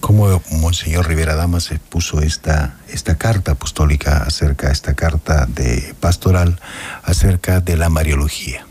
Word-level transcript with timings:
cómo 0.00 0.42
Monseñor 0.50 1.08
Rivera 1.08 1.34
Damas 1.34 1.70
puso 1.88 2.20
esta, 2.20 2.76
esta 2.88 3.16
carta 3.16 3.52
apostólica 3.52 4.22
acerca, 4.22 4.70
esta 4.70 4.94
carta 4.94 5.46
de 5.46 5.94
pastoral 6.00 6.60
acerca 7.02 7.60
de 7.60 7.76
la 7.76 7.88
Mariología. 7.88 8.64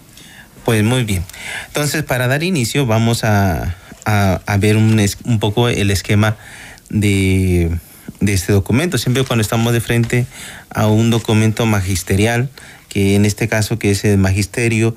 Pues 0.65 0.83
muy 0.83 1.03
bien. 1.03 1.23
Entonces, 1.67 2.03
para 2.03 2.27
dar 2.27 2.43
inicio, 2.43 2.85
vamos 2.85 3.23
a, 3.23 3.75
ver 4.59 4.77
un, 4.77 4.99
un, 5.23 5.39
poco 5.39 5.69
el 5.69 5.91
esquema 5.91 6.35
de, 6.89 7.71
este 8.19 8.53
documento. 8.53 8.97
Siempre 8.97 9.23
cuando 9.23 9.41
estamos 9.41 9.73
de 9.73 9.81
frente 9.81 10.25
a 10.69 10.87
un 10.87 11.09
documento 11.09 11.65
magisterial, 11.65 12.49
que 12.89 13.15
en 13.15 13.25
este 13.25 13.47
caso 13.47 13.79
que 13.79 13.91
es 13.91 14.03
el 14.03 14.17
magisterio 14.17 14.95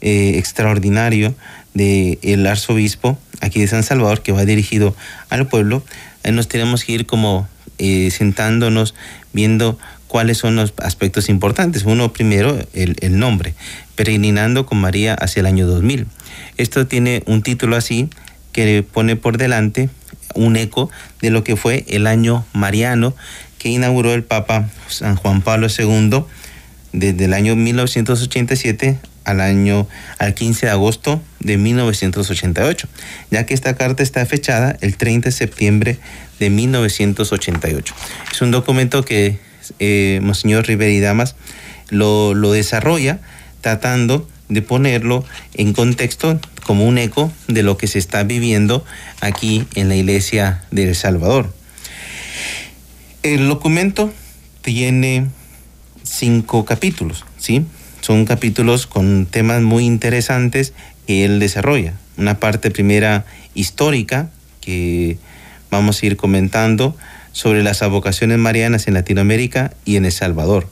eh, 0.00 0.34
extraordinario 0.38 1.34
del 1.74 2.46
arzobispo 2.46 3.18
aquí 3.40 3.60
de 3.60 3.68
San 3.68 3.82
Salvador, 3.82 4.22
que 4.22 4.32
va 4.32 4.44
dirigido 4.44 4.94
al 5.28 5.46
pueblo, 5.46 5.82
ahí 6.24 6.32
nos 6.32 6.48
tenemos 6.48 6.84
que 6.84 6.92
ir 6.92 7.06
como 7.06 7.48
eh, 7.78 8.10
sentándonos, 8.10 8.94
viendo 9.32 9.78
cuáles 10.06 10.38
son 10.38 10.56
los 10.56 10.74
aspectos 10.78 11.28
importantes. 11.28 11.84
Uno 11.84 12.12
primero, 12.12 12.58
el, 12.74 12.96
el, 13.00 13.18
nombre, 13.18 13.54
peregrinando 13.94 14.66
con 14.66 14.78
María 14.78 15.14
hacia 15.14 15.40
el 15.40 15.46
año 15.46 15.66
2000. 15.66 16.06
Esto 16.56 16.86
tiene 16.86 17.22
un 17.26 17.42
título 17.42 17.76
así 17.76 18.10
que 18.52 18.82
pone 18.82 19.16
por 19.16 19.38
delante 19.38 19.88
un 20.34 20.56
eco 20.56 20.90
de 21.20 21.30
lo 21.30 21.44
que 21.44 21.56
fue 21.56 21.84
el 21.88 22.06
año 22.06 22.44
mariano 22.52 23.14
que 23.58 23.68
inauguró 23.68 24.14
el 24.14 24.24
Papa 24.24 24.70
San 24.88 25.16
Juan 25.16 25.42
Pablo 25.42 25.68
II 25.68 26.24
desde 26.92 27.24
el 27.24 27.34
año 27.34 27.56
1987 27.56 28.98
al 29.24 29.40
año 29.40 29.86
al 30.18 30.34
15 30.34 30.66
de 30.66 30.72
agosto 30.72 31.22
de 31.40 31.56
1988, 31.56 32.88
ya 33.30 33.46
que 33.46 33.54
esta 33.54 33.74
carta 33.74 34.02
está 34.02 34.24
fechada 34.26 34.76
el 34.80 34.96
30 34.96 35.28
de 35.28 35.32
septiembre 35.32 35.98
de 36.38 36.50
1988. 36.50 37.94
Es 38.32 38.42
un 38.42 38.50
documento 38.50 39.04
que 39.04 39.38
eh, 39.78 40.20
Monseñor 40.22 40.66
Rivera 40.66 40.90
y 40.90 41.00
Damas 41.00 41.36
lo, 41.90 42.34
lo 42.34 42.52
desarrolla 42.52 43.20
tratando 43.60 44.28
de 44.48 44.62
ponerlo 44.62 45.24
en 45.54 45.72
contexto 45.72 46.40
como 46.64 46.86
un 46.86 46.98
eco 46.98 47.32
de 47.46 47.62
lo 47.62 47.76
que 47.76 47.86
se 47.86 47.98
está 47.98 48.22
viviendo 48.24 48.84
aquí 49.20 49.66
en 49.74 49.88
la 49.88 49.96
iglesia 49.96 50.64
de 50.70 50.88
El 50.88 50.94
Salvador. 50.94 51.52
El 53.22 53.48
documento 53.48 54.12
tiene 54.62 55.28
cinco 56.02 56.64
capítulos, 56.64 57.24
¿sí? 57.38 57.64
Son 58.00 58.24
capítulos 58.24 58.86
con 58.86 59.26
temas 59.26 59.62
muy 59.62 59.84
interesantes 59.84 60.72
que 61.06 61.24
él 61.24 61.38
desarrolla. 61.38 61.94
Una 62.16 62.40
parte 62.40 62.70
primera 62.70 63.24
histórica 63.54 64.30
que 64.60 65.18
vamos 65.70 66.02
a 66.02 66.06
ir 66.06 66.16
comentando 66.16 66.96
sobre 67.32 67.62
las 67.62 67.82
avocaciones 67.82 68.38
marianas 68.38 68.88
en 68.88 68.94
Latinoamérica 68.94 69.72
y 69.84 69.96
en 69.96 70.04
El 70.04 70.12
Salvador. 70.12 70.68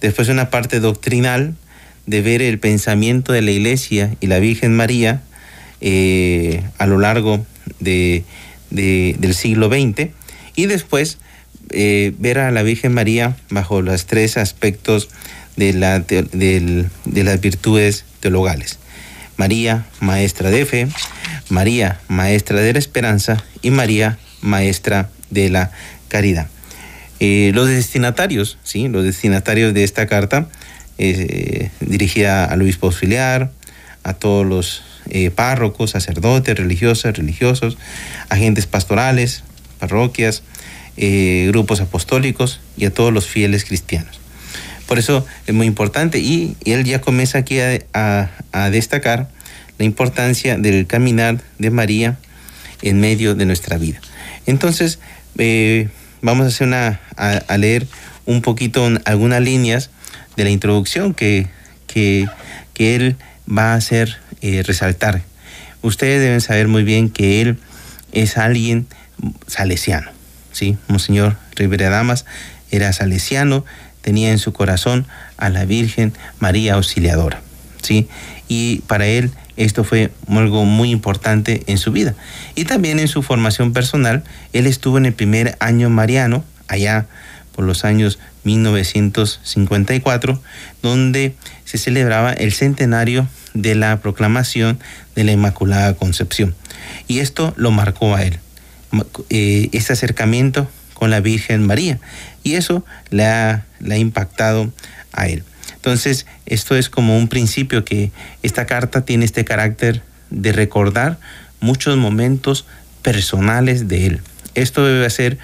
Después 0.00 0.28
una 0.28 0.50
parte 0.50 0.80
doctrinal 0.80 1.54
de 2.06 2.22
ver 2.22 2.42
el 2.42 2.58
pensamiento 2.58 3.32
de 3.32 3.42
la 3.42 3.50
Iglesia 3.50 4.14
y 4.20 4.26
la 4.26 4.38
Virgen 4.38 4.74
María 4.74 5.22
eh, 5.80 6.62
a 6.78 6.86
lo 6.86 6.98
largo 6.98 7.44
de, 7.80 8.24
del 8.70 9.34
siglo 9.34 9.68
XX 9.68 10.10
y 10.56 10.66
después 10.66 11.18
eh, 11.70 12.12
ver 12.18 12.38
a 12.38 12.50
la 12.50 12.62
Virgen 12.62 12.92
María 12.92 13.36
bajo 13.50 13.82
los 13.82 14.06
tres 14.06 14.36
aspectos 14.36 15.08
de, 15.56 15.72
la, 15.72 16.00
de, 16.00 16.88
las 17.04 17.40
virtudes 17.40 18.04
teologales. 18.20 18.78
María, 19.36 19.86
maestra 20.00 20.50
de 20.50 20.66
fe, 20.66 20.88
María, 21.48 22.00
maestra 22.08 22.60
de 22.60 22.72
la 22.72 22.78
esperanza 22.78 23.42
y 23.60 23.70
María, 23.70 24.18
maestra 24.40 25.10
de 25.30 25.50
la 25.50 25.70
caridad. 26.08 26.48
Eh, 27.20 27.52
los 27.54 27.68
destinatarios, 27.68 28.58
¿sí? 28.62 28.88
los 28.88 29.04
destinatarios 29.04 29.74
de 29.74 29.84
esta 29.84 30.06
carta, 30.06 30.48
eh, 30.98 31.70
dirigida 31.80 32.44
al 32.44 32.62
obispo 32.62 32.86
auxiliar, 32.86 33.52
a 34.02 34.14
todos 34.14 34.44
los 34.44 34.82
eh, 35.08 35.30
párrocos, 35.30 35.92
sacerdotes, 35.92 36.56
religiosas, 36.56 37.16
religiosos, 37.16 37.78
agentes 38.28 38.66
pastorales, 38.66 39.44
parroquias, 39.78 40.42
grupos 40.96 41.80
apostólicos 41.80 42.60
y 42.76 42.84
a 42.84 42.92
todos 42.92 43.12
los 43.12 43.26
fieles 43.26 43.64
cristianos. 43.64 44.21
Por 44.92 44.98
eso 44.98 45.26
es 45.46 45.54
muy 45.54 45.66
importante 45.66 46.18
y, 46.18 46.54
él 46.66 46.84
ya 46.84 47.00
comienza 47.00 47.38
aquí 47.38 47.58
a, 47.60 48.28
destacar 48.70 49.30
la 49.78 49.86
importancia 49.86 50.58
del 50.58 50.86
caminar 50.86 51.40
de 51.58 51.70
María 51.70 52.18
en 52.82 53.00
medio 53.00 53.34
de 53.34 53.46
nuestra 53.46 53.78
vida. 53.78 54.02
Entonces, 54.44 54.98
eh, 55.38 55.88
vamos 56.20 56.44
a, 56.44 56.48
hacer 56.48 56.66
una, 56.66 57.00
a, 57.16 57.56
leer 57.56 57.86
un 58.26 58.42
poquito 58.42 58.86
algunas 59.06 59.40
líneas 59.40 59.88
de 60.36 60.44
la 60.44 60.50
introducción 60.50 61.14
que, 61.14 61.46
que, 61.86 62.28
él 62.76 63.16
va 63.48 63.72
a 63.72 63.76
hacer 63.76 64.18
eh, 64.42 64.62
resaltar. 64.62 65.22
Ustedes 65.80 66.20
deben 66.20 66.42
saber 66.42 66.68
muy 66.68 66.84
bien 66.84 67.08
que 67.08 67.40
él 67.40 67.56
es 68.12 68.36
alguien 68.36 68.86
salesiano, 69.46 70.10
¿sí? 70.52 70.76
Monseñor 70.86 71.38
Rivera 71.56 71.88
Damas 71.88 72.26
era 72.70 72.92
salesiano, 72.92 73.64
tenía 74.02 74.30
en 74.30 74.38
su 74.38 74.52
corazón 74.52 75.06
a 75.38 75.48
la 75.48 75.64
Virgen 75.64 76.12
María 76.38 76.74
Auxiliadora. 76.74 77.40
¿sí? 77.82 78.08
Y 78.48 78.80
para 78.86 79.06
él 79.06 79.30
esto 79.56 79.84
fue 79.84 80.10
algo 80.28 80.64
muy 80.64 80.90
importante 80.90 81.62
en 81.66 81.78
su 81.78 81.92
vida. 81.92 82.14
Y 82.54 82.64
también 82.64 82.98
en 82.98 83.08
su 83.08 83.22
formación 83.22 83.72
personal, 83.72 84.24
él 84.52 84.66
estuvo 84.66 84.98
en 84.98 85.06
el 85.06 85.14
primer 85.14 85.56
año 85.60 85.88
mariano, 85.90 86.44
allá 86.68 87.06
por 87.54 87.64
los 87.64 87.84
años 87.84 88.18
1954, 88.44 90.42
donde 90.82 91.34
se 91.64 91.78
celebraba 91.78 92.32
el 92.32 92.52
centenario 92.52 93.28
de 93.54 93.74
la 93.74 94.00
proclamación 94.00 94.78
de 95.14 95.24
la 95.24 95.32
Inmaculada 95.32 95.94
Concepción. 95.94 96.54
Y 97.06 97.18
esto 97.18 97.52
lo 97.56 97.70
marcó 97.70 98.14
a 98.14 98.22
él, 98.24 98.38
este 99.28 99.92
acercamiento 99.92 100.66
con 100.94 101.10
la 101.10 101.20
Virgen 101.20 101.66
María. 101.66 101.98
Y 102.42 102.54
eso 102.54 102.84
le 103.10 103.26
ha, 103.26 103.64
impactado 103.80 104.72
a 105.12 105.28
él. 105.28 105.44
Entonces, 105.74 106.26
esto 106.46 106.76
es 106.76 106.88
como 106.88 107.16
un 107.16 107.28
principio 107.28 107.84
que 107.84 108.12
esta 108.42 108.66
carta 108.66 109.04
tiene 109.04 109.24
este 109.24 109.44
carácter 109.44 110.02
de 110.30 110.52
recordar 110.52 111.18
muchos 111.60 111.96
momentos 111.96 112.66
personales 113.02 113.88
de 113.88 114.06
él. 114.06 114.20
Esto 114.54 114.86
debe 114.86 115.08
ser 115.10 115.38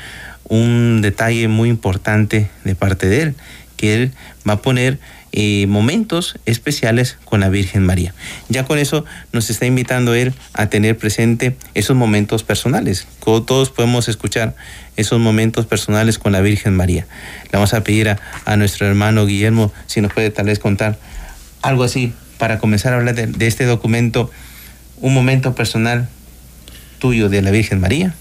un 0.44 1.00
detalle 1.02 1.48
muy 1.48 1.68
importante 1.68 2.50
de 2.64 2.74
parte 2.74 3.08
de 3.08 3.22
él, 3.22 3.34
que 3.78 3.94
él 3.94 4.12
va 4.46 4.54
a 4.54 4.62
poner 4.62 4.98
eh, 5.32 5.66
momentos 5.68 6.38
especiales 6.44 7.16
con 7.24 7.40
la 7.40 7.48
Virgen 7.48 7.86
María. 7.86 8.12
Ya 8.50 8.64
con 8.64 8.78
eso 8.78 9.06
nos 9.32 9.48
está 9.48 9.64
invitando 9.64 10.14
él 10.14 10.34
a 10.52 10.66
tener 10.66 10.98
presente 10.98 11.56
esos 11.72 11.96
momentos 11.96 12.42
personales. 12.42 13.06
Todos 13.24 13.70
podemos 13.70 14.08
escuchar 14.08 14.54
esos 14.96 15.18
momentos 15.20 15.64
personales 15.64 16.18
con 16.18 16.32
la 16.32 16.40
Virgen 16.40 16.74
María. 16.74 17.06
Le 17.44 17.50
vamos 17.52 17.72
a 17.72 17.82
pedir 17.82 18.10
a, 18.10 18.18
a 18.44 18.56
nuestro 18.56 18.86
hermano 18.86 19.24
Guillermo 19.24 19.72
si 19.86 20.00
nos 20.02 20.12
puede 20.12 20.30
tal 20.30 20.46
vez 20.46 20.58
contar 20.58 20.98
algo 21.62 21.84
así 21.84 22.12
para 22.38 22.58
comenzar 22.58 22.92
a 22.92 22.96
hablar 22.96 23.14
de, 23.14 23.26
de 23.26 23.46
este 23.46 23.64
documento, 23.64 24.30
un 24.96 25.14
momento 25.14 25.54
personal 25.54 26.08
tuyo 26.98 27.28
de 27.28 27.42
la 27.42 27.50
Virgen 27.50 27.80
María. 27.80 28.14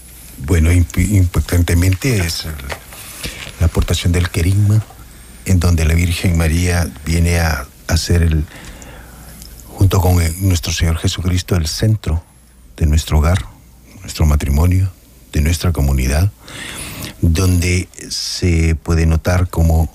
Bueno, 0.46 0.70
importantemente 0.72 2.18
es 2.18 2.46
la 3.60 3.66
aportación 3.66 4.12
del 4.12 4.28
querigma, 4.28 4.84
en 5.48 5.60
donde 5.60 5.86
la 5.86 5.94
Virgen 5.94 6.36
María 6.36 6.90
viene 7.06 7.40
a, 7.40 7.66
ser 7.96 8.22
el, 8.22 8.44
junto 9.66 9.98
con 10.00 10.16
nuestro 10.46 10.72
Señor 10.72 10.98
Jesucristo, 10.98 11.56
el 11.56 11.66
centro 11.66 12.22
de 12.76 12.86
nuestro 12.86 13.18
hogar, 13.18 13.46
nuestro 14.02 14.26
matrimonio, 14.26 14.92
de 15.32 15.40
nuestra 15.40 15.72
comunidad, 15.72 16.30
donde 17.22 17.88
se 18.10 18.74
puede 18.74 19.06
notar 19.06 19.48
como 19.48 19.90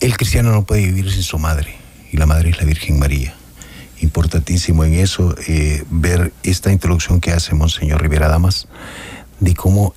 el 0.00 0.16
cristiano 0.16 0.52
no 0.52 0.64
puede 0.64 0.82
vivir 0.82 1.10
sin 1.10 1.22
su 1.22 1.38
madre, 1.38 1.74
y 2.12 2.18
la 2.18 2.26
madre 2.26 2.50
es 2.50 2.58
la 2.58 2.64
Virgen 2.64 2.98
María. 2.98 3.34
Importantísimo 4.00 4.84
en 4.84 4.94
eso 4.94 5.34
eh, 5.48 5.82
ver 5.90 6.34
esta 6.42 6.70
introducción 6.70 7.20
que 7.20 7.32
hace 7.32 7.54
Monseñor 7.54 8.02
Rivera 8.02 8.28
Damas, 8.28 8.68
de 9.40 9.54
cómo 9.54 9.94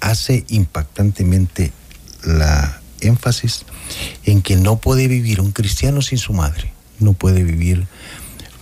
hace 0.00 0.46
impactantemente 0.48 1.72
la 2.24 2.80
énfasis 3.00 3.64
en 4.24 4.42
que 4.42 4.56
no 4.56 4.76
puede 4.76 5.08
vivir 5.08 5.40
un 5.40 5.52
cristiano 5.52 6.02
sin 6.02 6.18
su 6.18 6.32
madre, 6.32 6.72
no 6.98 7.12
puede 7.12 7.42
vivir 7.42 7.86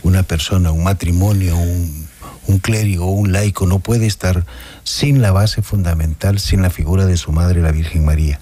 una 0.03 0.23
persona, 0.23 0.71
un 0.71 0.85
matrimonio, 0.85 1.57
un, 1.57 2.07
un 2.47 2.59
clérigo, 2.59 3.11
un 3.11 3.33
laico, 3.33 3.67
no 3.67 3.79
puede 3.79 4.07
estar 4.07 4.45
sin 4.83 5.23
la 5.23 5.33
base 5.33 5.63
fundamental, 5.63 6.39
sin 6.39 6.63
la 6.63 6.71
figura 6.71 7.07
de 7.07 7.17
su 7.17 7.33
madre, 7.33 7.63
la 7.63 7.73
Virgen 7.73 8.05
María. 8.05 8.39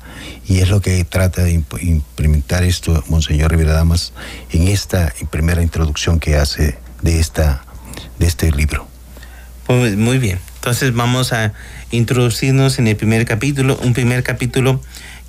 Y 0.46 0.58
es 0.58 0.70
lo 0.70 0.80
que 0.80 1.04
trata 1.04 1.44
de 1.44 1.52
implementar 1.52 2.64
esto 2.64 3.02
Monseñor 3.08 3.50
Rivera 3.50 3.72
Damas 3.72 4.12
en 4.50 4.68
esta 4.68 5.12
primera 5.30 5.62
introducción 5.62 6.18
que 6.18 6.36
hace 6.36 6.78
de, 7.02 7.20
esta, 7.20 7.64
de 8.18 8.26
este 8.26 8.50
libro. 8.50 8.86
Pues 9.66 9.96
muy 9.96 10.18
bien. 10.18 10.40
Entonces 10.56 10.94
vamos 10.94 11.32
a 11.32 11.52
introducirnos 11.90 12.78
en 12.78 12.88
el 12.88 12.96
primer 12.96 13.24
capítulo, 13.24 13.78
un 13.82 13.94
primer 13.94 14.22
capítulo 14.22 14.80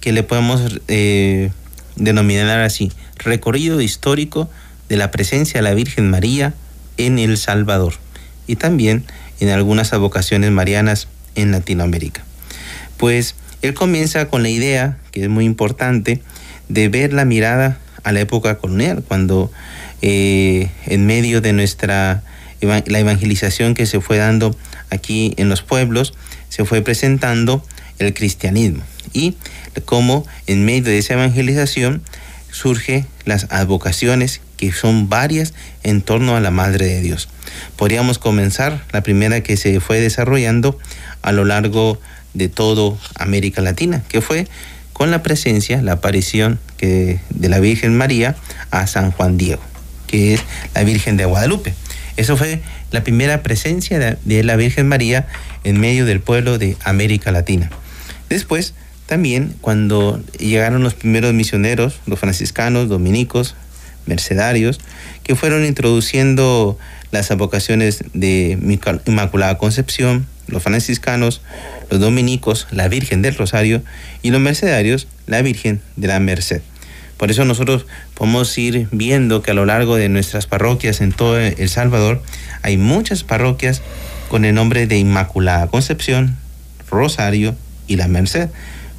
que 0.03 0.11
le 0.11 0.21
podemos 0.21 0.81
eh, 0.89 1.49
denominar 1.95 2.59
así, 2.59 2.91
recorrido 3.19 3.79
histórico 3.79 4.49
de 4.89 4.97
la 4.97 5.11
presencia 5.11 5.59
de 5.59 5.61
la 5.61 5.73
Virgen 5.73 6.09
María 6.09 6.53
en 6.97 7.19
El 7.19 7.37
Salvador 7.37 7.93
y 8.45 8.57
también 8.57 9.05
en 9.39 9.47
algunas 9.47 9.93
advocaciones 9.93 10.51
marianas 10.51 11.07
en 11.35 11.51
Latinoamérica. 11.51 12.21
Pues 12.97 13.35
él 13.61 13.75
comienza 13.75 14.27
con 14.27 14.43
la 14.43 14.49
idea, 14.49 14.97
que 15.11 15.23
es 15.23 15.29
muy 15.29 15.45
importante, 15.45 16.19
de 16.67 16.89
ver 16.89 17.13
la 17.13 17.23
mirada 17.23 17.79
a 18.03 18.11
la 18.11 18.19
época 18.19 18.57
colonial, 18.57 19.05
cuando 19.07 19.53
eh, 20.01 20.69
en 20.85 21.05
medio 21.05 21.39
de 21.39 21.53
nuestra 21.53 22.23
la 22.59 22.99
evangelización 22.99 23.73
que 23.73 23.85
se 23.85 24.01
fue 24.01 24.17
dando 24.17 24.53
aquí 24.89 25.33
en 25.37 25.47
los 25.47 25.61
pueblos, 25.61 26.13
se 26.49 26.65
fue 26.65 26.81
presentando 26.81 27.65
el 27.99 28.13
cristianismo 28.13 28.83
y 29.13 29.35
cómo 29.85 30.25
en 30.47 30.65
medio 30.65 30.83
de 30.83 30.97
esa 30.97 31.13
evangelización 31.13 32.01
surge 32.51 33.05
las 33.25 33.47
advocaciones 33.49 34.41
que 34.57 34.71
son 34.71 35.09
varias 35.09 35.53
en 35.81 36.01
torno 36.01 36.35
a 36.35 36.39
la 36.39 36.51
Madre 36.51 36.85
de 36.85 37.01
Dios. 37.01 37.29
Podríamos 37.75 38.19
comenzar 38.19 38.83
la 38.91 39.01
primera 39.01 39.41
que 39.41 39.57
se 39.57 39.79
fue 39.79 39.99
desarrollando 39.99 40.77
a 41.21 41.31
lo 41.31 41.45
largo 41.45 41.99
de 42.33 42.49
todo 42.49 42.97
América 43.15 43.61
Latina, 43.61 44.03
que 44.07 44.21
fue 44.21 44.47
con 44.93 45.11
la 45.11 45.23
presencia, 45.23 45.81
la 45.81 45.93
aparición 45.93 46.59
que, 46.77 47.19
de 47.29 47.49
la 47.49 47.59
Virgen 47.59 47.97
María 47.97 48.35
a 48.71 48.87
San 48.87 49.11
Juan 49.11 49.37
Diego, 49.37 49.61
que 50.07 50.35
es 50.35 50.41
la 50.75 50.83
Virgen 50.83 51.17
de 51.17 51.25
Guadalupe. 51.25 51.73
Eso 52.15 52.37
fue 52.37 52.61
la 52.91 53.03
primera 53.03 53.41
presencia 53.41 54.17
de, 54.23 54.43
la 54.43 54.55
Virgen 54.55 54.87
María 54.87 55.27
en 55.63 55.79
medio 55.79 56.05
del 56.05 56.19
pueblo 56.19 56.59
de 56.59 56.77
América 56.83 57.31
Latina. 57.31 57.71
Después, 58.29 58.75
también 59.05 59.55
cuando 59.61 60.21
llegaron 60.39 60.83
los 60.83 60.93
primeros 60.93 61.33
misioneros, 61.33 61.99
los 62.05 62.19
franciscanos, 62.19 62.89
dominicos, 62.89 63.55
mercedarios, 64.05 64.79
que 65.23 65.35
fueron 65.35 65.65
introduciendo 65.65 66.77
las 67.11 67.31
avocaciones 67.31 68.03
de 68.13 68.57
Inmaculada 69.05 69.57
Concepción, 69.57 70.25
los 70.47 70.63
franciscanos, 70.63 71.41
los 71.89 71.99
dominicos, 71.99 72.67
la 72.71 72.87
Virgen 72.87 73.21
del 73.21 73.35
Rosario 73.35 73.83
y 74.21 74.31
los 74.31 74.41
mercedarios, 74.41 75.07
la 75.27 75.41
Virgen 75.41 75.81
de 75.95 76.07
la 76.07 76.19
Merced. 76.19 76.61
Por 77.17 77.31
eso 77.31 77.45
nosotros 77.45 77.85
podemos 78.15 78.57
ir 78.57 78.87
viendo 78.91 79.41
que 79.41 79.51
a 79.51 79.53
lo 79.53 79.65
largo 79.65 79.95
de 79.95 80.09
nuestras 80.09 80.47
parroquias 80.47 80.99
en 80.99 81.11
todo 81.11 81.39
El 81.39 81.69
Salvador 81.69 82.21
hay 82.63 82.77
muchas 82.77 83.23
parroquias 83.23 83.81
con 84.29 84.45
el 84.45 84.55
nombre 84.55 84.87
de 84.87 84.97
Inmaculada 84.97 85.67
Concepción, 85.67 86.37
Rosario 86.89 87.55
y 87.87 87.95
la 87.95 88.07
Merced, 88.07 88.49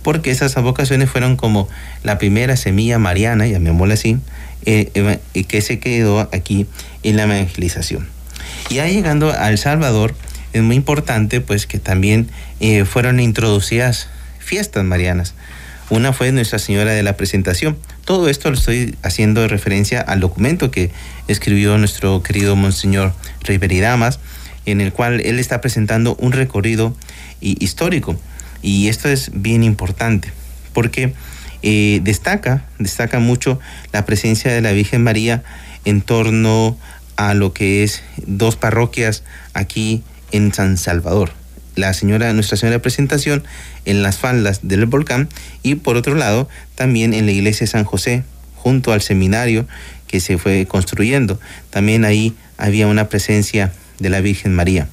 porque 0.05 0.31
esas 0.31 0.55
vocaciones 0.63 1.11
fueron 1.11 1.37
como 1.37 1.69
la 2.05 2.19
primera 2.19 2.57
semilla 2.57 3.01
mariana, 3.01 3.49
llamémosla 3.49 3.95
así, 3.95 4.19
eh, 4.67 5.19
que 5.49 5.61
se 5.63 5.81
quedó 5.81 6.21
aquí 6.33 6.67
en 7.03 7.17
la 7.17 7.25
evangelización. 7.25 8.07
Y 8.71 8.75
ya 8.75 8.87
llegando 8.87 9.33
a 9.33 9.49
El 9.49 9.59
Salvador, 9.59 10.15
es 10.53 10.63
muy 10.63 10.77
importante 10.77 11.41
pues 11.41 11.67
que 11.67 11.79
también 11.79 12.29
eh, 12.61 12.85
fueron 12.85 13.19
introducidas 13.19 14.09
fiestas 14.39 14.85
marianas. 14.85 15.35
Una 15.91 16.13
fue 16.13 16.33
Nuestra 16.33 16.59
Señora 16.59 16.93
de 16.93 17.03
la 17.03 17.17
Presentación. 17.17 17.77
Todo 18.05 18.29
esto 18.29 18.51
lo 18.51 18.57
estoy 18.57 18.97
haciendo 19.03 19.41
de 19.41 19.49
referencia 19.49 20.01
al 20.01 20.21
documento 20.21 20.71
que 20.71 20.91
escribió 21.29 21.77
nuestro 21.79 22.23
querido 22.23 22.57
Monseñor 22.57 23.15
Riveridamas, 23.43 24.21
en 24.67 24.81
el 24.81 24.93
cual 24.93 25.21
él 25.21 25.39
está 25.39 25.61
presentando 25.61 26.15
un 26.17 26.33
recorrido 26.33 26.97
histórico. 27.41 28.17
Y 28.65 28.89
esto 28.89 29.09
es 29.09 29.31
bien 29.35 29.63
importante, 29.63 30.33
porque 30.73 31.13
eh, 31.63 32.01
destaca, 32.03 32.65
destaca 32.79 33.19
mucho 33.19 33.61
la 33.93 34.07
presencia 34.07 34.53
de 34.53 34.63
la 34.63 34.73
Virgen 34.73 35.03
María 35.05 35.45
en 35.85 36.01
torno 36.01 36.79
a 37.17 37.35
lo 37.35 37.53
que 37.53 37.85
es 37.85 38.03
dos 38.27 38.57
parroquias 38.57 39.23
aquí 39.53 40.03
en 40.33 40.53
San 40.53 40.79
Salvador 40.79 41.33
la 41.77 41.93
señora, 41.93 42.33
Nuestra 42.33 42.57
Señora 42.57 42.77
de 42.77 42.81
Presentación 42.81 43.45
en 43.85 44.03
las 44.03 44.19
faldas 44.19 44.61
del 44.63 44.87
volcán 44.87 45.29
y 45.63 45.75
por 45.77 45.97
otro 45.97 46.15
lado 46.15 46.49
también 46.75 47.15
en 47.15 47.27
la 47.27 47.33
iglesia 47.33 47.67
de 47.67 47.73
San 47.73 47.85
José 47.85 48.25
junto 48.55 48.93
al 48.93 49.03
seminario 49.03 49.67
que 50.07 50.21
se 50.21 50.39
fue 50.39 50.67
construyendo. 50.67 51.41
También 51.71 52.05
ahí 52.05 52.35
había 52.57 52.87
una 52.87 53.09
presencia 53.09 53.73
de 53.99 54.11
la 54.11 54.21
Virgen 54.21 54.55
María. 54.55 54.89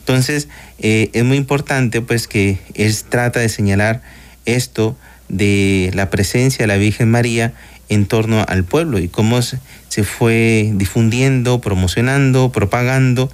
Entonces 0.00 0.48
eh, 0.78 1.10
es 1.12 1.24
muy 1.24 1.36
importante 1.36 2.00
pues 2.00 2.26
que 2.26 2.58
él 2.74 2.94
trata 3.08 3.40
de 3.40 3.48
señalar 3.48 4.02
esto 4.44 4.96
de 5.28 5.90
la 5.94 6.10
presencia 6.10 6.64
de 6.64 6.66
la 6.66 6.76
Virgen 6.76 7.10
María 7.10 7.52
en 7.88 8.06
torno 8.06 8.44
al 8.46 8.64
pueblo 8.64 8.98
y 8.98 9.08
cómo 9.08 9.40
se 9.42 10.04
fue 10.04 10.70
difundiendo, 10.74 11.60
promocionando, 11.60 12.50
propagando 12.50 13.30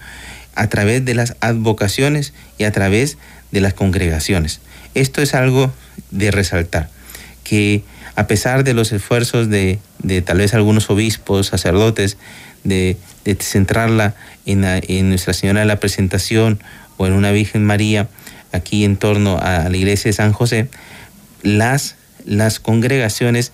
a 0.54 0.68
través 0.68 1.04
de 1.04 1.14
las 1.14 1.37
advocaciones 1.40 2.32
y 2.58 2.64
a 2.64 2.73
través 2.73 3.18
de 3.52 3.61
las 3.61 3.75
congregaciones. 3.75 4.61
Esto 4.94 5.23
es 5.23 5.35
algo 5.35 5.73
de 6.11 6.30
resaltar, 6.30 6.88
que 7.44 7.82
a 8.16 8.26
pesar 8.26 8.64
de 8.64 8.73
los 8.75 8.92
esfuerzos 8.92 9.49
de, 9.50 9.78
tal 10.25 10.38
vez 10.38 10.54
algunos 10.54 10.88
obispos, 10.90 11.49
sacerdotes, 11.49 12.16
de, 12.64 12.96
centrarla 13.35 14.14
en, 14.45 14.64
en, 14.64 15.09
Nuestra 15.09 15.33
Señora 15.33 15.61
de 15.61 15.66
la 15.66 15.80
Presentación 15.80 16.61
o 16.97 17.06
en 17.06 17.12
una 17.12 17.33
Virgen 17.33 17.64
María 17.64 18.09
aquí 18.52 18.85
en 18.85 18.97
torno 18.97 19.38
a 19.38 19.68
la 19.68 19.76
iglesia 19.76 20.09
de 20.09 20.12
San 20.12 20.33
José, 20.33 20.68
las, 21.42 21.97
las 22.25 22.61
congregaciones 22.61 23.52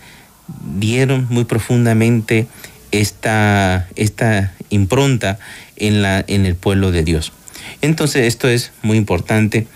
dieron 0.78 1.26
muy 1.30 1.44
profundamente 1.44 2.46
esta, 2.90 3.88
esta 3.96 4.52
impronta 4.70 5.38
en, 5.76 6.02
la, 6.02 6.24
en 6.26 6.46
el 6.46 6.54
pueblo 6.54 6.92
de 6.92 7.02
Dios. 7.02 7.32
Entonces 7.80 8.26
esto 8.26 8.48
es 8.48 8.72
muy 8.82 8.96
importante 8.96 9.66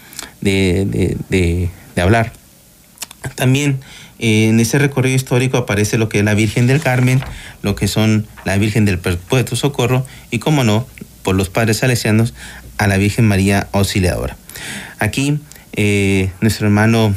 de, 0.40 1.16
de 1.28 2.00
hablar. 2.02 2.32
También 3.34 3.80
en 4.18 4.60
ese 4.60 4.78
recorrido 4.78 5.16
histórico 5.16 5.56
aparece 5.58 5.98
lo 5.98 6.08
que 6.08 6.18
es 6.18 6.24
la 6.24 6.34
Virgen 6.34 6.66
del 6.66 6.80
Carmen, 6.80 7.20
lo 7.62 7.74
que 7.74 7.88
son 7.88 8.26
la 8.44 8.56
Virgen 8.56 8.84
del 8.84 8.98
Perpetuo 8.98 9.56
Socorro 9.56 10.06
y, 10.30 10.38
como 10.38 10.64
no, 10.64 10.86
por 11.22 11.34
los 11.34 11.48
padres 11.48 11.78
salesianos, 11.78 12.34
a 12.78 12.86
la 12.86 12.96
Virgen 12.96 13.26
María 13.26 13.68
Auxiliadora. 13.72 14.36
Aquí, 14.98 15.38
eh, 15.74 16.30
nuestro 16.40 16.66
hermano 16.66 17.14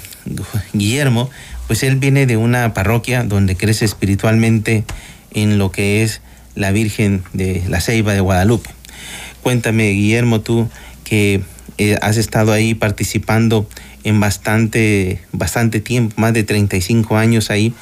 Guillermo, 0.73 1.29
pues 1.67 1.83
él 1.83 1.95
viene 1.95 2.25
de 2.25 2.37
una 2.37 2.73
parroquia 2.73 3.23
donde 3.23 3.55
crece 3.55 3.85
espiritualmente 3.85 4.83
en 5.31 5.57
lo 5.57 5.71
que 5.71 6.03
es 6.03 6.21
la 6.55 6.71
Virgen 6.71 7.23
de 7.33 7.63
la 7.67 7.79
Ceiba 7.79 8.13
de 8.13 8.19
Guadalupe. 8.19 8.69
Cuéntame, 9.41 9.91
Guillermo, 9.91 10.41
tú 10.41 10.69
que 11.03 11.41
eh, 11.77 11.97
has 12.01 12.17
estado 12.17 12.51
ahí 12.51 12.73
participando 12.73 13.67
en 14.03 14.19
bastante, 14.19 15.21
bastante 15.31 15.79
tiempo, 15.79 16.15
más 16.19 16.33
de 16.33 16.43
35 16.43 17.17
años 17.17 17.49
ahí, 17.49 17.73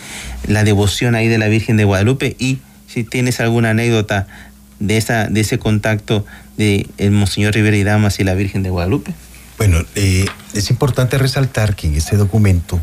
la 0.48 0.64
devoción 0.64 1.16
ahí 1.16 1.28
de 1.28 1.38
la 1.38 1.48
Virgen 1.48 1.78
de 1.78 1.84
Guadalupe 1.84 2.36
y 2.40 2.60
si 2.88 3.04
tienes 3.04 3.40
alguna 3.40 3.72
anécdota 3.72 4.28
de, 4.80 4.98
esa, 4.98 5.28
de 5.28 5.42
ese 5.42 5.60
contacto 5.60 6.26
de 6.58 6.88
el 6.98 7.12
Monseñor 7.12 7.54
Rivera 7.54 7.78
y 7.78 7.84
Damas 7.84 8.20
y 8.20 8.24
la 8.24 8.34
Virgen 8.34 8.64
de 8.64 8.70
Guadalupe. 8.70 9.14
Bueno, 9.58 9.84
eh, 9.96 10.26
es 10.54 10.70
importante 10.70 11.18
resaltar 11.18 11.76
que 11.76 11.88
en 11.88 11.96
este 11.96 12.16
documento, 12.16 12.80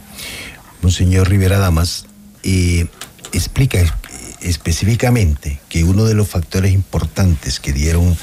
Monseñor 0.82 1.28
Rivera 1.28 1.58
Damas 1.58 2.06
eh, 2.42 2.86
explica 3.32 3.78
específicamente 4.44 5.58
que 5.68 5.84
uno 5.84 6.04
de 6.04 6.14
los 6.14 6.28
factores 6.28 6.72
importantes 6.72 7.58
que 7.58 7.72
dieron 7.72 8.16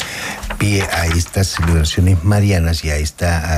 pie 0.58 0.84
a 0.84 1.08
estas 1.08 1.48
celebraciones 1.48 2.24
marianas 2.24 2.86
y 2.86 2.92
a, 2.92 2.98
esta, 2.98 3.58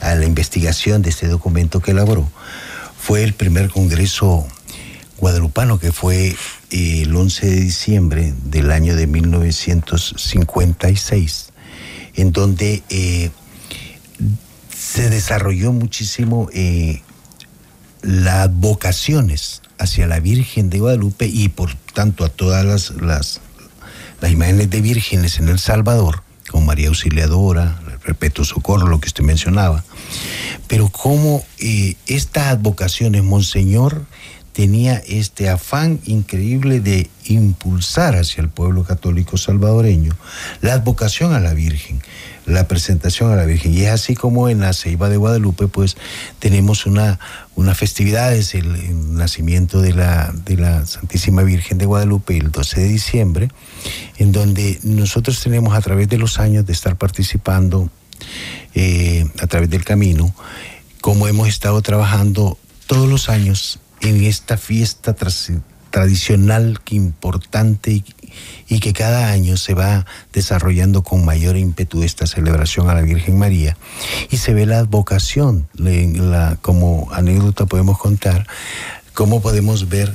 a 0.00 0.14
la 0.14 0.24
investigación 0.24 1.02
de 1.02 1.10
este 1.10 1.28
documento 1.28 1.80
que 1.80 1.92
elaboró 1.92 2.28
fue 2.98 3.22
el 3.22 3.34
primer 3.34 3.70
congreso 3.70 4.48
guadalupano 5.18 5.78
que 5.78 5.92
fue 5.92 6.34
eh, 6.70 7.02
el 7.02 7.14
11 7.14 7.46
de 7.46 7.60
diciembre 7.60 8.32
del 8.44 8.70
año 8.70 8.96
de 8.96 9.06
1956, 9.06 11.50
en 12.14 12.32
donde 12.32 12.82
eh, 12.88 13.30
se 14.74 15.10
desarrolló 15.10 15.72
muchísimo 15.72 16.48
eh, 16.52 17.02
las 18.02 18.50
vocaciones 18.54 19.60
hacia 19.78 20.06
la 20.06 20.20
Virgen 20.20 20.70
de 20.70 20.80
Guadalupe 20.80 21.26
y 21.26 21.48
por 21.48 21.74
tanto 21.94 22.24
a 22.24 22.28
todas 22.28 22.64
las, 22.64 22.90
las, 23.00 23.40
imágenes 24.28 24.70
de 24.70 24.80
vírgenes 24.80 25.38
en 25.38 25.48
El 25.48 25.58
Salvador, 25.58 26.22
como 26.50 26.66
María 26.66 26.88
Auxiliadora, 26.88 27.80
el 27.90 27.98
Perpetuo 27.98 28.44
Socorro, 28.44 28.86
lo 28.86 29.00
que 29.00 29.08
usted 29.08 29.24
mencionaba, 29.24 29.84
pero 30.66 30.88
como 30.88 31.44
eh, 31.58 31.94
estas 32.06 32.48
advocaciones, 32.48 33.22
Monseñor 33.22 34.04
tenía 34.58 35.00
este 35.06 35.48
afán 35.48 36.00
increíble 36.04 36.80
de 36.80 37.08
impulsar 37.26 38.16
hacia 38.16 38.40
el 38.40 38.48
pueblo 38.48 38.82
católico 38.82 39.36
salvadoreño 39.36 40.16
la 40.62 40.72
advocación 40.72 41.32
a 41.32 41.38
la 41.38 41.54
Virgen, 41.54 42.02
la 42.44 42.66
presentación 42.66 43.30
a 43.30 43.36
la 43.36 43.44
Virgen. 43.44 43.72
Y 43.72 43.82
es 43.82 43.90
así 43.90 44.16
como 44.16 44.48
en 44.48 44.58
la 44.58 44.72
Ceiba 44.72 45.08
de 45.08 45.16
Guadalupe, 45.16 45.68
pues 45.68 45.96
tenemos 46.40 46.86
una, 46.86 47.20
una 47.54 47.72
festividad, 47.76 48.34
es 48.34 48.56
el, 48.56 49.14
nacimiento 49.14 49.80
de 49.80 49.92
la, 49.92 50.34
de 50.44 50.56
la 50.56 50.84
Santísima 50.86 51.44
Virgen 51.44 51.78
de 51.78 51.86
Guadalupe 51.86 52.36
el 52.36 52.50
12 52.50 52.80
de 52.80 52.88
diciembre, 52.88 53.50
en 54.16 54.32
donde 54.32 54.80
nosotros 54.82 55.40
tenemos 55.40 55.72
a 55.76 55.80
través 55.82 56.08
de 56.08 56.18
los 56.18 56.40
años 56.40 56.66
de 56.66 56.72
estar 56.72 56.96
participando 56.96 57.92
eh, 58.74 59.24
a 59.40 59.46
través 59.46 59.70
del 59.70 59.84
camino, 59.84 60.34
como 61.00 61.28
hemos 61.28 61.46
estado 61.46 61.80
trabajando 61.80 62.58
todos 62.88 63.08
los 63.08 63.28
años 63.28 63.78
en 64.00 64.24
esta 64.24 64.56
fiesta 64.56 65.14
tradicional 65.90 66.80
que 66.84 66.96
importante 66.96 68.04
y, 68.68 68.80
que 68.80 68.92
cada 68.92 69.30
año 69.30 69.56
se 69.56 69.74
va 69.74 70.06
desarrollando 70.32 71.02
con 71.02 71.24
mayor 71.24 71.56
ímpetu 71.56 72.02
esta 72.02 72.26
celebración 72.26 72.88
a 72.88 72.94
la 72.94 73.02
Virgen 73.02 73.38
María 73.38 73.76
y 74.30 74.36
se 74.36 74.54
ve 74.54 74.66
la 74.66 74.84
vocación, 74.84 75.68
como 76.62 77.08
anécdota 77.12 77.66
podemos 77.66 77.98
contar, 77.98 78.46
cómo 79.14 79.40
podemos 79.40 79.88
ver 79.88 80.14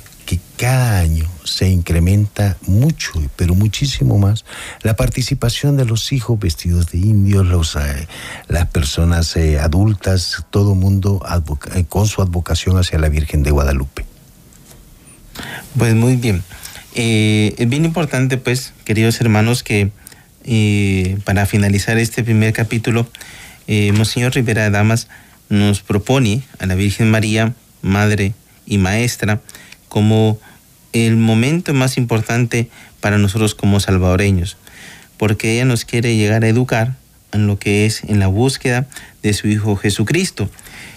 cada 0.58 1.00
año 1.00 1.30
se 1.44 1.68
incrementa 1.68 2.58
mucho, 2.68 3.12
pero 3.36 3.56
muchísimo 3.56 4.18
más, 4.18 4.46
la 4.82 4.96
participación 4.96 5.78
de 5.78 5.86
los 5.86 6.12
hijos 6.12 6.40
vestidos 6.40 6.92
de 6.92 7.00
indios, 7.00 7.46
los, 7.46 7.76
eh, 7.76 8.08
las 8.48 8.68
personas 8.68 9.36
eh, 9.36 9.60
adultas, 9.60 10.46
todo 10.50 10.76
mundo 10.76 11.22
eh, 11.76 11.86
con 11.88 12.08
su 12.08 12.22
advocación 12.22 12.78
hacia 12.78 13.00
la 13.00 13.10
Virgen 13.10 13.44
de 13.44 13.52
Guadalupe. 13.52 14.06
Pues 15.78 15.96
muy 15.96 16.16
bien. 16.16 16.44
es 16.94 17.70
bien 17.70 17.86
importante, 17.86 18.38
pues, 18.38 18.74
queridos 18.86 19.20
hermanos, 19.20 19.64
que 19.64 19.92
para 21.24 21.46
finalizar 21.46 21.98
este 21.98 22.24
primer 22.24 22.54
capítulo, 22.54 23.08
Monseñor 23.68 24.36
Rivera 24.36 24.70
Damas 24.70 25.08
nos 25.50 25.82
propone 25.82 26.44
a 26.60 26.66
la 26.66 26.76
Virgen 26.76 27.10
María, 27.10 27.54
Madre 27.82 28.34
y 28.66 28.78
Maestra, 28.78 29.42
como 29.94 30.40
el 30.92 31.18
momento 31.18 31.72
más 31.76 31.98
importante 31.98 32.68
para 33.00 33.20
nosotros 33.20 33.54
como 33.54 33.80
salvadoreños, 33.80 34.58
porque 35.18 35.54
ella 35.54 35.66
nos 35.66 35.86
quiere 35.86 36.18
llegar 36.18 36.44
a 36.44 36.48
educar 36.48 36.96
en 37.32 37.46
lo 37.46 37.60
que 37.60 37.86
es 37.86 38.04
en 38.04 38.18
la 38.18 38.26
búsqueda 38.26 38.88
de 39.22 39.34
su 39.34 39.48
Hijo 39.48 39.76
Jesucristo 39.76 40.50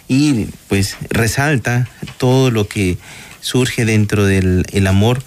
y 0.08 0.46
pues 0.68 0.96
resalta 1.10 1.86
todo 2.16 2.50
lo 2.50 2.68
que 2.68 2.96
surge 3.40 3.84
dentro 3.84 4.24
del 4.24 4.86
amor 4.86 5.22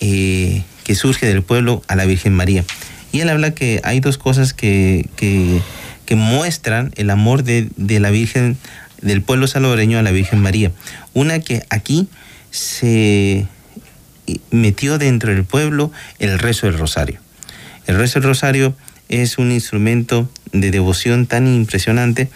eh, 0.00 0.62
que 0.84 0.94
surge 0.94 1.26
del 1.26 1.42
pueblo 1.42 1.82
a 1.86 1.96
la 1.96 2.06
Virgen 2.06 2.32
María. 2.32 2.64
Y 3.12 3.20
él 3.20 3.28
habla 3.28 3.50
que 3.54 3.82
hay 3.84 4.00
dos 4.00 4.16
cosas 4.16 4.54
que, 4.54 5.10
que, 5.16 5.60
muestran 6.16 6.90
el 6.96 7.10
amor 7.10 7.44
de, 7.44 7.68
de 7.76 8.00
la 8.00 8.10
Virgen, 8.10 8.56
del 9.02 9.22
pueblo 9.22 9.46
salvadoreño 9.46 9.98
a 9.98 10.02
la 10.02 10.10
Virgen 10.10 10.40
María. 10.40 10.72
Una 11.12 11.38
que 11.38 11.62
aquí 11.70 12.08
se 12.50 13.46
metió 14.50 14.98
dentro 14.98 15.32
del 15.32 15.44
pueblo 15.44 15.92
el 16.18 16.38
rezo 16.38 16.66
del 16.66 16.78
rosario. 16.78 17.20
El 17.86 17.96
rezo 17.96 18.20
del 18.20 18.28
rosario 18.28 18.76
es 19.08 19.38
un 19.38 19.50
instrumento 19.50 20.30
de 20.52 20.70
devoción 20.70 21.26
tan 21.26 21.46
impresionante 21.46 22.28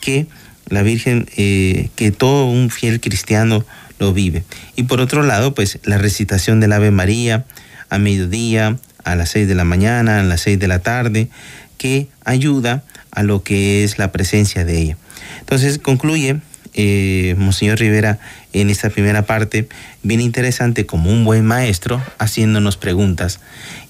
que 0.00 0.26
la 0.68 0.82
Virgen, 0.82 1.26
eh, 1.36 1.88
que 1.96 2.12
todo 2.12 2.46
un 2.46 2.70
fiel 2.70 3.00
cristiano 3.00 3.64
lo 3.98 4.12
vive. 4.12 4.44
Y 4.76 4.84
por 4.84 5.00
otro 5.00 5.22
lado, 5.22 5.54
pues 5.54 5.78
la 5.84 5.98
recitación 5.98 6.60
del 6.60 6.72
Ave 6.72 6.90
María 6.90 7.44
a 7.88 7.98
mediodía, 7.98 8.78
a 9.04 9.16
las 9.16 9.30
seis 9.30 9.48
de 9.48 9.54
la 9.54 9.64
mañana, 9.64 10.20
a 10.20 10.22
las 10.22 10.42
seis 10.42 10.58
de 10.58 10.68
la 10.68 10.78
tarde, 10.78 11.28
que 11.76 12.08
ayuda 12.24 12.84
a 13.10 13.22
lo 13.22 13.42
que 13.42 13.82
es 13.82 13.98
la 13.98 14.12
presencia 14.12 14.64
de 14.64 14.78
ella. 14.78 14.96
Entonces 15.40 15.78
concluye 15.78 16.40
eh, 16.74 17.34
Monseñor 17.38 17.78
Rivera 17.78 18.18
en 18.52 18.70
esta 18.70 18.90
primera 18.90 19.22
parte, 19.22 19.68
bien 20.02 20.20
interesante 20.20 20.86
como 20.86 21.10
un 21.10 21.24
buen 21.24 21.44
maestro 21.44 22.02
haciéndonos 22.18 22.76
preguntas. 22.76 23.40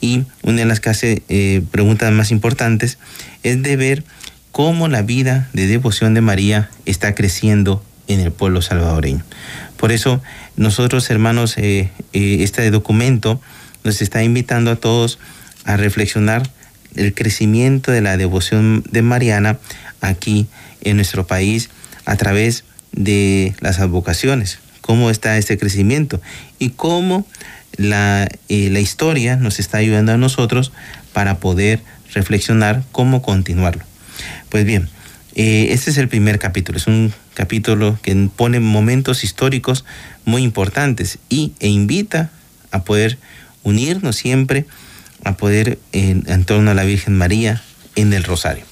Y 0.00 0.24
una 0.42 0.58
de 0.58 0.64
las 0.66 0.80
eh, 0.84 1.62
preguntas 1.70 2.12
más 2.12 2.30
importantes 2.30 2.98
es 3.42 3.62
de 3.62 3.76
ver 3.76 4.04
cómo 4.52 4.88
la 4.88 5.02
vida 5.02 5.48
de 5.52 5.66
devoción 5.66 6.14
de 6.14 6.20
María 6.20 6.70
está 6.86 7.14
creciendo 7.14 7.84
en 8.08 8.20
el 8.20 8.32
pueblo 8.32 8.62
salvadoreño. 8.62 9.24
Por 9.76 9.92
eso 9.92 10.22
nosotros, 10.56 11.08
hermanos, 11.10 11.56
eh, 11.56 11.90
este 12.12 12.70
documento 12.70 13.40
nos 13.84 14.02
está 14.02 14.22
invitando 14.22 14.70
a 14.70 14.76
todos 14.76 15.18
a 15.64 15.76
reflexionar 15.76 16.50
el 16.96 17.14
crecimiento 17.14 17.92
de 17.92 18.00
la 18.00 18.16
devoción 18.16 18.82
de 18.90 19.02
Mariana 19.02 19.58
aquí 20.00 20.48
en 20.82 20.96
nuestro 20.96 21.26
país 21.26 21.70
a 22.04 22.16
través 22.16 22.64
de 22.92 23.54
las 23.60 23.78
advocaciones, 23.80 24.58
cómo 24.80 25.10
está 25.10 25.38
este 25.38 25.58
crecimiento 25.58 26.20
y 26.58 26.70
cómo 26.70 27.26
la, 27.76 28.28
eh, 28.48 28.68
la 28.70 28.80
historia 28.80 29.36
nos 29.36 29.58
está 29.58 29.78
ayudando 29.78 30.12
a 30.12 30.16
nosotros 30.16 30.72
para 31.12 31.38
poder 31.38 31.80
reflexionar 32.12 32.82
cómo 32.92 33.22
continuarlo. 33.22 33.84
Pues 34.48 34.64
bien, 34.64 34.88
eh, 35.34 35.68
este 35.70 35.90
es 35.90 35.98
el 35.98 36.08
primer 36.08 36.38
capítulo, 36.38 36.78
es 36.78 36.86
un 36.86 37.12
capítulo 37.34 37.98
que 38.02 38.28
pone 38.34 38.60
momentos 38.60 39.24
históricos 39.24 39.84
muy 40.24 40.42
importantes 40.42 41.18
y, 41.28 41.52
e 41.60 41.68
invita 41.68 42.30
a 42.72 42.82
poder 42.84 43.18
unirnos 43.62 44.16
siempre, 44.16 44.66
a 45.24 45.36
poder 45.36 45.78
en, 45.92 46.24
en 46.26 46.44
torno 46.44 46.70
a 46.70 46.74
la 46.74 46.84
Virgen 46.84 47.16
María 47.16 47.62
en 47.94 48.12
el 48.12 48.24
Rosario. 48.24 48.69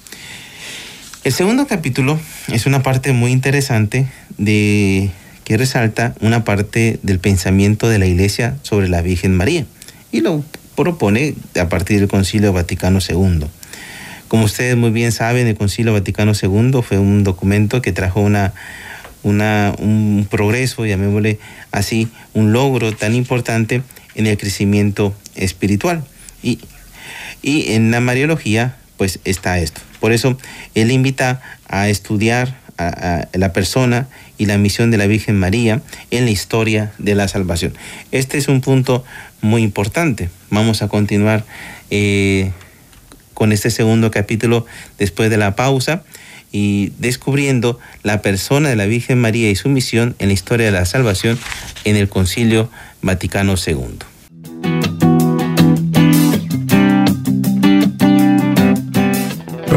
El 1.28 1.34
segundo 1.34 1.66
capítulo 1.66 2.18
es 2.50 2.64
una 2.64 2.82
parte 2.82 3.12
muy 3.12 3.32
interesante 3.32 4.06
de 4.38 5.10
que 5.44 5.58
resalta 5.58 6.14
una 6.22 6.42
parte 6.42 6.98
del 7.02 7.18
pensamiento 7.18 7.86
de 7.90 7.98
la 7.98 8.06
Iglesia 8.06 8.56
sobre 8.62 8.88
la 8.88 9.02
Virgen 9.02 9.36
María 9.36 9.66
y 10.10 10.22
lo 10.22 10.42
propone 10.74 11.34
a 11.60 11.68
partir 11.68 12.00
del 12.00 12.08
Concilio 12.08 12.54
Vaticano 12.54 13.00
II. 13.06 13.44
Como 14.28 14.44
ustedes 14.46 14.74
muy 14.78 14.88
bien 14.88 15.12
saben, 15.12 15.46
el 15.46 15.54
Concilio 15.54 15.92
Vaticano 15.92 16.32
II 16.32 16.80
fue 16.80 16.96
un 16.96 17.24
documento 17.24 17.82
que 17.82 17.92
trajo 17.92 18.22
una, 18.22 18.54
un 19.22 20.26
progreso, 20.30 20.86
llamémosle 20.86 21.38
así, 21.72 22.08
un 22.32 22.54
logro 22.54 22.96
tan 22.96 23.14
importante 23.14 23.82
en 24.14 24.26
el 24.26 24.38
crecimiento 24.38 25.14
espiritual. 25.34 26.04
Y, 26.42 26.58
y 27.42 27.72
en 27.72 27.90
la 27.90 28.00
Mariología, 28.00 28.78
pues 28.98 29.20
está 29.24 29.58
esto. 29.58 29.80
Por 30.00 30.12
eso 30.12 30.36
él 30.74 30.90
invita 30.90 31.40
a 31.66 31.88
estudiar 31.88 32.58
la 33.32 33.52
persona 33.52 34.08
y 34.36 34.46
la 34.46 34.56
misión 34.56 34.90
de 34.90 34.98
la 34.98 35.06
Virgen 35.06 35.38
María 35.38 35.82
en 36.10 36.24
la 36.26 36.30
historia 36.30 36.92
de 36.98 37.14
la 37.14 37.26
salvación. 37.26 37.74
Este 38.12 38.38
es 38.38 38.46
un 38.48 38.60
punto 38.60 39.04
muy 39.40 39.62
importante. 39.62 40.30
Vamos 40.50 40.82
a 40.82 40.88
continuar 40.88 41.44
eh, 41.90 42.52
con 43.34 43.52
este 43.52 43.70
segundo 43.70 44.10
capítulo 44.10 44.64
después 44.98 45.28
de 45.30 45.38
la 45.38 45.56
pausa 45.56 46.04
y 46.52 46.92
descubriendo 46.98 47.78
la 48.02 48.22
persona 48.22 48.68
de 48.68 48.76
la 48.76 48.86
Virgen 48.86 49.20
María 49.20 49.50
y 49.50 49.56
su 49.56 49.68
misión 49.68 50.14
en 50.18 50.28
la 50.28 50.34
historia 50.34 50.66
de 50.66 50.72
la 50.72 50.86
salvación 50.86 51.38
en 51.84 51.96
el 51.96 52.08
Concilio 52.08 52.70
Vaticano 53.02 53.54
II. 53.56 54.97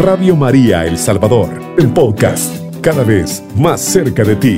Radio 0.02 0.36
María 0.36 0.84
El 0.88 0.98
Salvador, 0.98 1.76
el 1.78 1.94
podcast, 1.94 2.56
cada 2.82 3.04
vez 3.04 3.44
más 3.56 3.82
cerca 3.82 4.24
de 4.24 4.36
ti. 4.36 4.58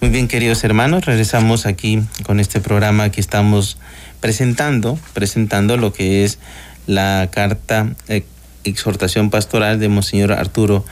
Muy 0.00 0.08
bien, 0.08 0.26
queridos 0.26 0.64
hermanos, 0.64 1.04
regresamos 1.04 1.66
aquí 1.66 2.02
con 2.22 2.40
este 2.40 2.60
programa 2.60 3.10
que 3.10 3.20
estamos 3.20 3.76
presentando, 4.20 4.98
presentando 5.12 5.76
lo 5.76 5.92
que 5.92 6.24
es 6.24 6.38
la 6.86 7.28
carta 7.30 7.90
eh, 8.08 8.24
exhortación 8.64 9.28
pastoral 9.28 9.78
de 9.78 9.90
Monseñor 9.90 10.32
Arturo 10.32 10.82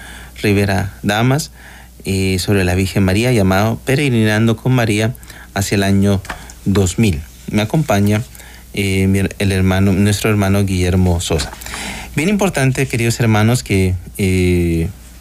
Rivera 0.42 0.92
Damas 1.02 1.50
eh, 2.04 2.38
sobre 2.38 2.64
la 2.64 2.74
Virgen 2.74 3.04
María, 3.04 3.32
llamado 3.32 3.80
Peregrinando 3.86 4.54
con 4.58 4.72
María 4.72 5.14
hacia 5.54 5.76
el 5.76 5.82
año 5.82 6.20
2000. 6.66 7.22
Me 7.50 7.62
acompaña 7.62 8.22
eh, 8.74 9.28
el 9.38 9.52
hermano, 9.52 9.92
nuestro 9.92 10.30
hermano 10.30 10.64
Guillermo 10.64 11.20
Sosa. 11.20 11.50
Bien 12.16 12.28
importante, 12.28 12.86
queridos 12.86 13.18
hermanos, 13.20 13.62
que 13.62 13.94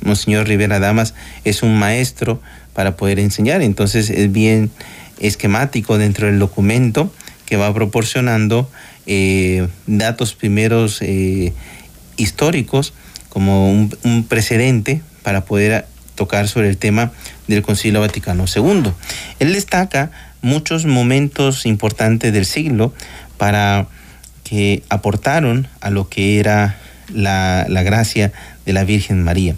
Monseñor 0.03 0.48
Rivera 0.48 0.79
Damas 0.79 1.13
es 1.43 1.63
un 1.63 1.77
maestro 1.77 2.41
para 2.74 2.98
poder 2.98 3.19
enseñar. 3.19 3.62
Entonces 3.62 4.10
es 4.10 4.31
bien 4.31 4.72
esquemático 5.19 5.98
dentro 5.98 6.27
del 6.27 6.39
documento 6.39 7.12
que 7.45 7.57
va 7.57 7.74
proporcionando 7.74 8.69
eh, 9.05 9.67
datos 9.86 10.33
primeros 10.33 11.01
eh, 11.01 11.53
históricos 12.17 12.93
como 13.29 13.72
un, 13.72 14.25
precedente 14.27 15.01
para 15.24 15.45
poder 15.45 15.86
tocar 16.15 16.48
sobre 16.48 16.69
el 16.69 16.77
tema 16.77 17.12
del 17.48 17.62
Concilio 17.63 18.00
Vaticano 18.00 18.45
II. 18.53 18.91
Él 19.39 19.53
destaca 19.53 20.12
muchos 20.41 20.86
momentos 20.86 21.65
importantes 21.65 22.31
del 22.33 22.45
siglo 22.45 22.93
para 23.38 23.88
que 24.44 24.84
aportaron 24.90 25.68
a 25.82 25.90
lo 25.90 26.10
que 26.10 26.40
era 26.40 26.78
la, 27.13 27.66
la 27.70 27.84
gracia 27.84 28.32
de 28.66 28.74
la 28.74 28.84
Virgen 28.84 29.24
María. 29.24 29.56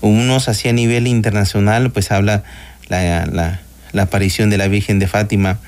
Unos 0.00 0.48
hacia 0.48 0.72
nivel 0.72 1.06
internacional, 1.06 1.90
pues 1.90 2.10
habla 2.10 2.42
la, 2.88 3.26
la, 3.26 3.60
la, 3.92 4.02
aparición 4.02 4.50
de 4.50 4.58
la 4.58 4.68
Virgen 4.68 4.98
de 4.98 5.06
Fátima 5.06 5.58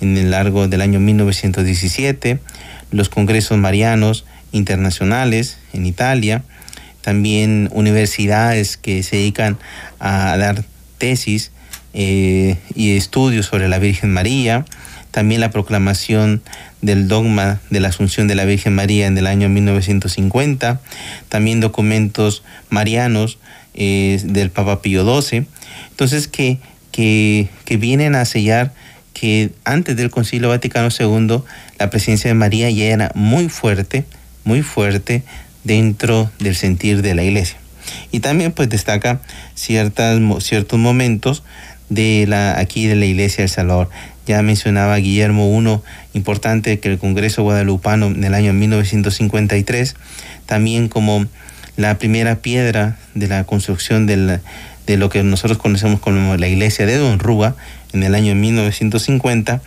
en 0.00 0.16
el 0.16 0.30
largo 0.30 0.68
del 0.68 0.80
año 0.80 1.00
1917, 1.00 2.40
los 2.90 3.08
congresos 3.08 3.58
marianos 3.58 4.24
internacionales 4.52 5.58
en 5.72 5.86
Italia, 5.86 6.42
también 7.00 7.68
universidades 7.72 8.76
que 8.76 9.02
se 9.02 9.16
dedican 9.16 9.58
a 10.00 10.36
dar 10.36 10.64
tesis 10.98 11.52
eh, 11.94 12.56
y 12.74 12.96
estudios 12.96 13.46
sobre 13.46 13.68
la 13.68 13.78
Virgen 13.78 14.12
María, 14.12 14.64
también 15.16 15.40
la 15.40 15.50
proclamación 15.50 16.42
del 16.82 17.08
dogma 17.08 17.58
de 17.70 17.80
la 17.80 17.88
Asunción 17.88 18.28
de 18.28 18.34
la 18.34 18.44
Virgen 18.44 18.74
María 18.74 19.06
en 19.06 19.16
el 19.16 19.26
año 19.26 19.48
1950, 19.48 20.78
también 21.30 21.60
documentos 21.60 22.42
marianos 22.68 23.38
eh, 23.72 24.20
del 24.22 24.50
Papa 24.50 24.82
Pío 24.82 25.22
XII, 25.22 25.46
entonces 25.88 26.28
que, 26.28 26.58
que, 26.92 27.48
que 27.64 27.78
vienen 27.78 28.14
a 28.14 28.26
sellar 28.26 28.74
que 29.14 29.52
antes 29.64 29.96
del 29.96 30.10
Concilio 30.10 30.50
Vaticano 30.50 30.90
II 30.90 31.40
la 31.78 31.88
presencia 31.88 32.28
de 32.28 32.34
María 32.34 32.68
ya 32.68 32.84
era 32.84 33.10
muy 33.14 33.48
fuerte, 33.48 34.04
muy 34.44 34.60
fuerte 34.60 35.22
dentro 35.64 36.30
del 36.40 36.56
sentir 36.56 37.00
de 37.00 37.14
la 37.14 37.22
iglesia. 37.22 37.56
Y 38.12 38.20
también 38.20 38.52
pues 38.52 38.68
destaca 38.68 39.22
ciertas, 39.54 40.20
ciertos 40.44 40.78
momentos 40.78 41.42
de 41.88 42.26
la, 42.28 42.58
aquí 42.58 42.86
de 42.86 42.96
la 42.96 43.06
iglesia 43.06 43.42
del 43.42 43.48
Salvador. 43.48 43.88
Ya 44.26 44.42
mencionaba 44.42 44.96
Guillermo 44.96 45.48
uno 45.50 45.82
importante 46.12 46.78
que 46.80 46.88
el 46.88 46.98
Congreso 46.98 47.42
Guadalupano 47.42 48.06
en 48.06 48.24
el 48.24 48.34
año 48.34 48.52
1953, 48.52 49.94
también 50.46 50.88
como 50.88 51.26
la 51.76 51.98
primera 51.98 52.36
piedra 52.36 52.98
de 53.14 53.28
la 53.28 53.44
construcción 53.44 54.06
de 54.06 54.40
lo 54.96 55.08
que 55.08 55.22
nosotros 55.22 55.58
conocemos 55.58 56.00
como 56.00 56.36
la 56.36 56.48
iglesia 56.48 56.86
de 56.86 56.96
Don 56.96 57.18
Rúa 57.18 57.54
en 57.92 58.02
el 58.02 58.14
año 58.14 58.34
1950 58.34 59.62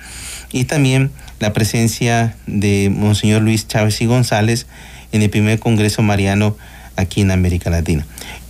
y 0.51 0.65
también 0.65 1.11
la 1.39 1.53
presencia 1.53 2.35
de 2.47 2.91
Monseñor 2.93 3.41
Luis 3.41 3.67
Chávez 3.67 4.01
y 4.01 4.05
González 4.05 4.67
en 5.11 5.21
el 5.21 5.29
primer 5.29 5.59
Congreso 5.59 6.01
Mariano 6.01 6.57
aquí 6.95 7.21
en 7.21 7.31
América 7.31 7.69
Latina 7.69 8.05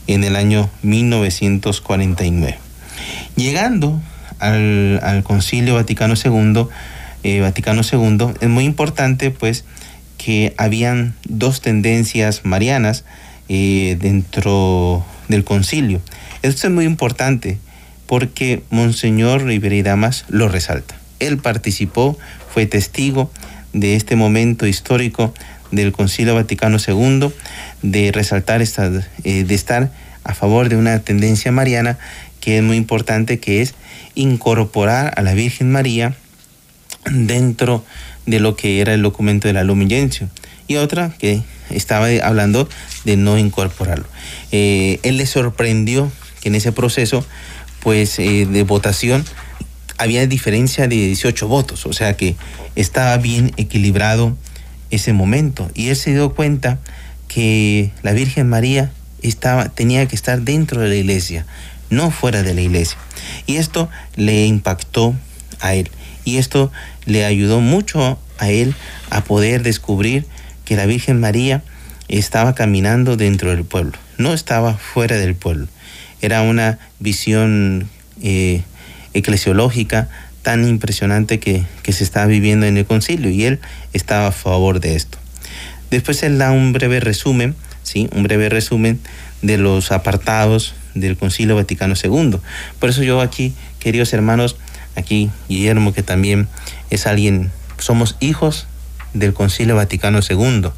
en 0.08 0.24
el 0.24 0.36
año 0.36 0.70
1949. 0.82 2.58
Llegando 3.36 4.02
al, 4.40 5.24
Concilio 5.24 5.76
Vaticano 5.76 6.16
II, 6.16 6.68
eh, 7.24 7.42
Vaticano 7.42 7.82
II, 7.82 8.34
es 8.42 8.50
muy 8.50 8.66
importante 8.66 9.32
pues 9.32 9.66
que 10.18 10.54
habían 10.58 11.16
dos 11.28 11.62
tendencias 11.62 12.46
marianas 12.46 13.06
eh, 13.48 13.98
dentro 14.00 15.06
del 15.28 15.44
concilio. 15.44 16.02
Esto 16.42 16.68
es 16.68 16.74
muy 16.74 16.86
importante 16.86 17.58
porque 18.08 18.64
Monseñor 18.70 19.44
Rivera 19.44 19.76
y 19.76 19.82
Damas 19.82 20.26
lo 20.30 20.50
resalta. 20.50 20.96
Él 21.20 21.38
participó, 21.38 22.18
fue 22.52 22.66
testigo 22.66 23.32
de 23.74 23.96
este 23.96 24.16
momento 24.16 24.66
histórico 24.66 25.34
del 25.72 25.92
Concilio 25.92 26.34
Vaticano 26.36 26.78
II, 26.86 27.32
de 27.84 28.12
resaltar, 28.12 28.62
esta, 28.62 28.90
eh, 29.24 29.44
de 29.44 29.56
estar 29.56 29.92
a 30.24 30.34
favor 30.34 30.70
de 30.70 30.76
una 30.76 31.00
tendencia 31.00 31.52
mariana 31.52 31.98
que 32.40 32.58
es 32.58 32.64
muy 32.64 32.78
importante, 32.78 33.40
que 33.40 33.62
es 33.62 33.76
incorporar 34.20 35.14
a 35.16 35.22
la 35.22 35.34
Virgen 35.34 35.72
María 35.72 36.14
dentro 37.10 37.86
de 38.26 38.40
lo 38.42 38.56
que 38.58 38.82
era 38.82 38.94
el 38.94 39.02
documento 39.02 39.48
de 39.48 39.54
la 39.54 39.64
Lumen 39.64 39.90
Y 40.68 40.76
otra 40.76 41.14
que 41.18 41.42
estaba 41.70 42.08
hablando 42.24 42.68
de 43.06 43.16
no 43.16 43.38
incorporarlo. 43.38 44.06
Eh, 44.52 45.00
él 45.04 45.18
le 45.18 45.26
sorprendió 45.26 46.12
que 46.42 46.50
en 46.50 46.56
ese 46.56 46.74
proceso 46.74 47.26
pues, 47.80 48.20
eh, 48.20 48.46
de 48.46 48.64
votación 48.64 49.24
había 49.98 50.28
diferencia 50.28 50.88
de 50.88 50.96
18 50.96 51.48
votos, 51.48 51.86
o 51.86 51.94
sea 51.94 52.16
que 52.16 52.36
estaba 52.76 53.18
bien 53.18 53.54
equilibrado 53.58 54.38
ese 54.92 55.14
momento. 55.14 55.70
Y 55.74 55.90
él 55.90 55.96
se 55.96 56.12
dio 56.12 56.34
cuenta 56.34 56.80
que 57.28 57.92
la 58.02 58.12
Virgen 58.12 58.50
María 58.50 58.92
estaba, 59.22 59.70
tenía 59.70 60.06
que 60.08 60.16
estar 60.16 60.42
dentro 60.42 60.82
de 60.82 60.90
la 60.90 60.96
iglesia, 60.96 61.46
no 61.90 62.12
fuera 62.12 62.44
de 62.44 62.54
la 62.54 62.62
iglesia. 62.62 62.98
Y 63.46 63.58
esto 63.58 63.90
le 64.16 64.46
impactó 64.46 65.16
a 65.60 65.74
él. 65.74 65.90
Y 66.26 66.38
esto 66.38 66.72
le 67.06 67.26
ayudó 67.26 67.60
mucho 67.60 68.20
a 68.38 68.50
él 68.50 68.76
a 69.10 69.24
poder 69.24 69.64
descubrir 69.64 70.26
que 70.66 70.76
la 70.76 70.86
Virgen 70.86 71.20
María 71.20 71.64
estaba 72.08 72.56
caminando 72.56 73.18
dentro 73.18 73.52
del 73.52 73.66
pueblo, 73.66 73.98
no 74.18 74.34
estaba 74.34 74.76
fuera 74.76 75.18
del 75.18 75.36
pueblo. 75.36 75.68
Era 76.22 76.42
una 76.42 76.80
visión 77.00 77.90
eh, 78.22 78.64
eclesiológica 79.14 80.10
tan 80.42 80.68
impresionante 80.68 81.40
que, 81.40 81.64
que, 81.84 81.94
se 81.94 82.04
estaba 82.04 82.26
viviendo 82.26 82.66
en 82.66 82.78
el 82.78 82.86
concilio 82.86 83.30
y 83.30 83.46
él 83.46 83.60
estaba 83.94 84.28
a 84.28 84.32
favor 84.32 84.80
de 84.80 84.96
esto. 84.96 85.18
Después 85.92 86.22
él 86.24 86.38
da 86.38 86.52
un 86.52 86.74
breve 86.74 87.00
resumen, 87.00 87.56
¿sí? 87.84 88.10
un 88.14 88.24
breve 88.24 88.50
resumen 88.50 89.00
de 89.42 89.58
los 89.58 89.92
apartados 89.92 90.74
del 90.96 91.18
Concilio 91.18 91.56
Vaticano 91.56 91.96
II. 92.02 92.38
Por 92.80 92.90
eso 92.90 93.04
yo 93.04 93.22
aquí, 93.22 93.54
queridos 93.80 94.14
hermanos, 94.14 94.58
aquí 94.96 95.30
Guillermo, 95.48 95.94
que 95.94 96.04
también 96.04 96.48
es 96.90 97.08
alguien, 97.08 97.52
somos 97.78 98.16
hijos 98.20 98.68
del 99.14 99.34
Concilio 99.34 99.76
Vaticano 99.76 100.20
II, 100.28 100.70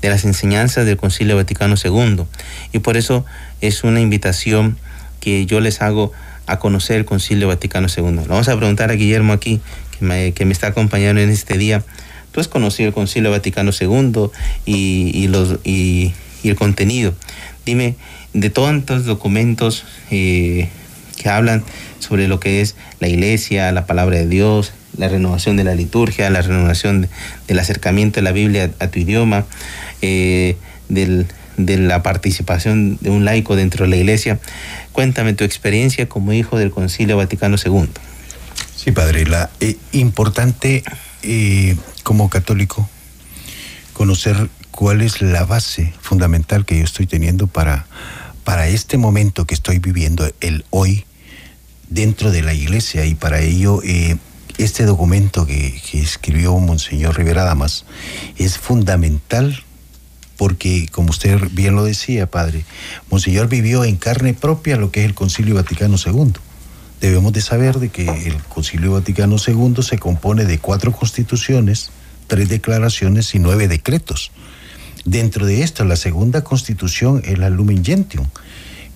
de 0.00 0.08
las 0.08 0.24
enseñanzas 0.24 0.86
del 0.86 0.96
Concilio 0.96 1.36
Vaticano 1.36 1.74
II. 1.82 2.24
Y 2.72 2.78
por 2.80 2.96
eso 2.96 3.24
es 3.60 3.84
una 3.84 4.00
invitación 4.00 4.78
que 5.20 5.46
yo 5.46 5.60
les 5.60 5.82
hago 5.82 6.12
a 6.46 6.58
conocer 6.58 6.96
el 6.96 7.04
Concilio 7.04 7.48
Vaticano 7.48 7.88
II. 7.94 8.24
Vamos 8.26 8.48
a 8.48 8.56
preguntar 8.56 8.90
a 8.90 8.94
Guillermo 8.94 9.32
aquí, 9.32 9.60
que 9.98 10.04
me, 10.04 10.32
que 10.32 10.44
me 10.44 10.52
está 10.52 10.68
acompañando 10.68 11.20
en 11.20 11.30
este 11.30 11.58
día. 11.58 11.84
Tú 12.32 12.40
has 12.40 12.48
conocido 12.48 12.88
el 12.88 12.94
Concilio 12.94 13.30
Vaticano 13.30 13.70
II 13.78 14.30
y, 14.64 15.10
y 15.14 15.28
los, 15.28 15.58
y, 15.64 16.14
el 16.44 16.56
contenido. 16.56 17.14
Dime, 17.66 17.96
de 18.32 18.46
estos 18.48 19.04
documentos 19.04 19.84
eh, 20.10 20.68
que 21.16 21.28
hablan 21.28 21.64
sobre 21.98 22.28
lo 22.28 22.40
que 22.40 22.60
es 22.60 22.76
la 23.00 23.08
iglesia, 23.08 23.72
la 23.72 23.86
palabra 23.86 24.18
de 24.18 24.26
Dios, 24.26 24.72
la 24.96 25.08
renovación 25.08 25.56
de 25.56 25.64
la 25.64 25.74
liturgia, 25.74 26.30
la 26.30 26.42
renovación 26.42 27.02
de, 27.02 27.08
del 27.46 27.58
acercamiento 27.58 28.16
de 28.16 28.22
la 28.22 28.32
Biblia 28.32 28.70
a, 28.78 28.88
tu 28.88 28.98
idioma, 28.98 29.46
eh, 30.02 30.56
del, 30.88 31.26
de 31.56 31.78
la 31.78 32.02
participación 32.02 32.98
de 33.00 33.10
un 33.10 33.24
laico 33.24 33.56
dentro 33.56 33.84
de 33.84 33.90
la 33.90 33.96
iglesia. 33.96 34.38
Cuéntame 34.92 35.32
tu 35.34 35.44
experiencia 35.44 36.08
como 36.08 36.32
hijo 36.32 36.58
del 36.58 36.70
Concilio 36.70 37.16
Vaticano 37.16 37.56
II. 37.62 37.88
Sí, 38.76 38.92
padre, 38.92 39.26
la 39.26 39.50
eh, 39.60 39.76
importante 39.92 40.84
como 42.04 42.30
católico 42.30 42.88
conocer 43.92 44.48
cuál 44.70 45.02
es 45.02 45.20
la 45.20 45.44
base 45.44 45.92
fundamental 46.00 46.64
que 46.64 46.78
yo 46.78 46.84
estoy 46.84 47.08
teniendo 47.08 47.48
para, 47.48 47.86
para 48.48 48.66
este 48.66 48.96
momento 48.96 49.44
que 49.44 49.52
estoy 49.52 49.78
viviendo, 49.78 50.26
el 50.40 50.64
hoy, 50.70 51.04
dentro 51.90 52.30
de 52.30 52.40
la 52.40 52.54
iglesia. 52.54 53.04
Y 53.04 53.14
para 53.14 53.42
ello, 53.42 53.82
eh, 53.84 54.16
este 54.56 54.86
documento 54.86 55.44
que, 55.44 55.78
que, 55.90 56.00
escribió 56.00 56.56
Monseñor 56.56 57.14
Rivera 57.18 57.44
Damas 57.44 57.84
es 58.38 58.56
fundamental 58.56 59.62
porque, 60.38 60.88
como 60.90 61.10
usted 61.10 61.38
bien 61.52 61.76
lo 61.76 61.84
decía, 61.84 62.24
padre, 62.24 62.64
Monseñor 63.10 63.48
vivió 63.48 63.84
en 63.84 63.96
carne 63.96 64.32
propia 64.32 64.76
lo 64.76 64.90
que 64.90 65.00
es 65.00 65.06
el 65.06 65.14
Concilio 65.14 65.56
Vaticano 65.56 65.96
II. 66.02 66.32
Debemos 67.02 67.34
de 67.34 67.42
saber 67.42 67.78
de 67.78 67.90
que 67.90 68.08
el 68.08 68.42
Concilio 68.44 68.92
Vaticano 68.92 69.36
II 69.46 69.82
se 69.82 69.98
compone 69.98 70.46
de 70.46 70.58
cuatro 70.58 70.90
constituciones, 70.92 71.90
tres 72.28 72.48
declaraciones 72.48 73.34
y 73.34 73.40
nueve 73.40 73.68
decretos. 73.68 74.32
Dentro 75.04 75.46
de 75.46 75.62
esto, 75.62 75.84
la 75.84 75.96
segunda 75.96 76.42
constitución 76.42 77.22
es 77.24 77.38
la 77.38 77.50
Lumen 77.50 77.84
Gentium, 77.84 78.26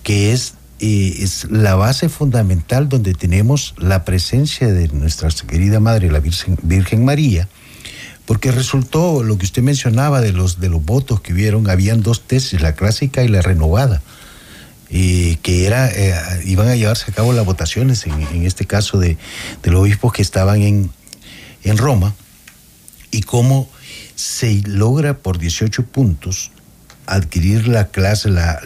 que 0.03 0.33
es, 0.33 0.55
eh, 0.79 1.15
es 1.19 1.45
la 1.49 1.75
base 1.75 2.09
fundamental 2.09 2.89
donde 2.89 3.13
tenemos 3.13 3.73
la 3.77 4.05
presencia 4.05 4.67
de 4.67 4.87
nuestra 4.89 5.29
querida 5.47 5.79
Madre, 5.79 6.11
la 6.11 6.19
Virgen, 6.19 6.57
Virgen 6.61 7.05
María, 7.05 7.47
porque 8.25 8.51
resultó 8.51 9.23
lo 9.23 9.37
que 9.37 9.45
usted 9.45 9.61
mencionaba 9.61 10.21
de 10.21 10.31
los, 10.31 10.59
de 10.59 10.69
los 10.69 10.83
votos 10.83 11.21
que 11.21 11.33
hubieron, 11.33 11.69
habían 11.69 12.03
dos 12.03 12.21
tesis, 12.21 12.61
la 12.61 12.73
clásica 12.73 13.23
y 13.23 13.27
la 13.27 13.41
renovada, 13.41 14.01
eh, 14.89 15.37
que 15.41 15.65
era, 15.65 15.89
eh, 15.89 16.13
iban 16.45 16.67
a 16.67 16.75
llevarse 16.75 17.11
a 17.11 17.13
cabo 17.13 17.33
las 17.33 17.45
votaciones, 17.45 18.05
en, 18.05 18.13
en 18.13 18.45
este 18.45 18.65
caso 18.65 18.99
de, 18.99 19.17
de, 19.63 19.71
los 19.71 19.81
obispos 19.81 20.13
que 20.13 20.21
estaban 20.21 20.61
en, 20.61 20.91
en 21.63 21.77
Roma, 21.77 22.13
y 23.11 23.21
cómo 23.21 23.69
se 24.15 24.61
logra 24.65 25.17
por 25.17 25.37
18 25.37 25.85
puntos 25.85 26.51
adquirir 27.05 27.67
la 27.67 27.87
clase, 27.87 28.29
la, 28.29 28.59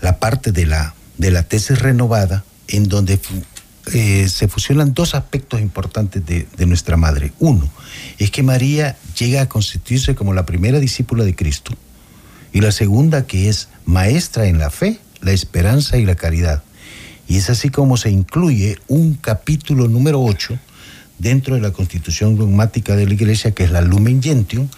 la, 0.00 0.18
parte 0.18 0.52
de 0.52 0.66
la, 0.66 0.94
de 1.18 1.30
la 1.30 1.42
tesis 1.42 1.78
renovada, 1.78 2.44
en 2.68 2.88
donde 2.88 3.20
eh, 3.92 4.28
se 4.28 4.48
fusionan 4.48 4.94
dos 4.94 5.14
aspectos 5.14 5.60
importantes 5.60 6.24
de, 6.24 6.46
de, 6.56 6.66
nuestra 6.66 6.96
madre. 6.96 7.32
Uno, 7.38 7.70
es 8.18 8.30
que 8.30 8.42
María 8.42 8.96
llega 9.18 9.42
a 9.42 9.48
constituirse 9.48 10.14
como 10.14 10.32
la 10.32 10.46
primera 10.46 10.80
discípula 10.80 11.24
de 11.24 11.34
Cristo. 11.34 11.72
Y 12.52 12.60
la 12.60 12.72
segunda, 12.72 13.26
que 13.26 13.48
es 13.48 13.68
maestra 13.84 14.46
en 14.46 14.58
la 14.58 14.70
fe, 14.70 15.00
la 15.20 15.32
esperanza 15.32 15.98
y 15.98 16.04
la 16.04 16.14
caridad. 16.14 16.62
Y 17.26 17.38
es 17.38 17.50
así 17.50 17.70
como 17.70 17.96
se 17.96 18.10
incluye 18.10 18.78
un 18.86 19.14
capítulo 19.14 19.88
número 19.88 20.22
8 20.22 20.58
dentro 21.18 21.54
de 21.54 21.60
la 21.60 21.72
constitución 21.72 22.36
dogmática 22.36 22.96
de 22.96 23.06
la 23.06 23.14
iglesia, 23.14 23.52
que 23.52 23.64
es 23.64 23.70
la 23.70 23.80
Lumen 23.80 24.22
Gentium, 24.22 24.68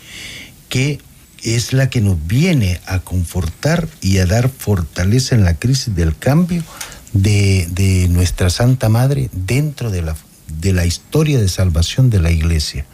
que 0.69 1.01
es 1.43 1.73
la 1.73 1.89
que 1.91 2.01
nos 2.01 2.27
viene 2.27 2.81
a 2.87 3.01
confortar 3.01 3.89
y 4.01 4.19
a 4.19 4.27
dar 4.27 4.49
fortaleza 4.49 5.35
en 5.35 5.45
la 5.45 5.55
crisis 5.55 5.95
del 5.95 6.17
cambio 6.17 6.63
de, 7.13 7.69
de 7.71 8.09
nuestra 8.09 8.51
Santa 8.51 8.89
Madre 8.89 9.31
dentro 9.33 9.91
de 9.91 10.03
la, 10.03 10.17
de 10.61 10.73
la 10.73 10.87
historia 10.87 11.41
de 11.41 11.49
salvación 11.49 12.11
de 12.11 12.21
la 12.21 12.31
iglesia. 12.31 12.87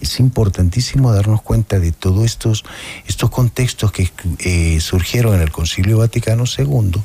Es 0.00 0.18
importantísimo 0.18 1.12
darnos 1.12 1.42
cuenta 1.42 1.78
de 1.78 1.92
todos 1.92 2.24
estos, 2.24 2.64
estos 3.06 3.30
contextos 3.30 3.92
que 3.92 4.10
eh, 4.38 4.80
surgieron 4.80 5.34
en 5.34 5.42
el 5.42 5.50
Concilio 5.50 5.98
Vaticano 5.98 6.44
II, 6.46 7.02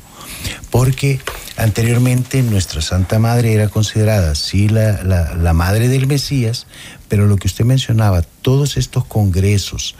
porque 0.70 1.20
anteriormente 1.56 2.42
nuestra 2.42 2.80
Santa 2.80 3.18
Madre 3.18 3.54
era 3.54 3.68
considerada, 3.68 4.34
sí, 4.34 4.68
la, 4.68 5.02
la, 5.02 5.52
madre 5.52 5.88
del 5.88 6.06
Mesías, 6.06 6.66
pero 7.08 7.26
lo 7.26 7.36
que 7.36 7.48
usted 7.48 7.64
mencionaba, 7.64 8.22
todos 8.42 8.76
estos 8.76 9.04
congresos, 9.04 9.94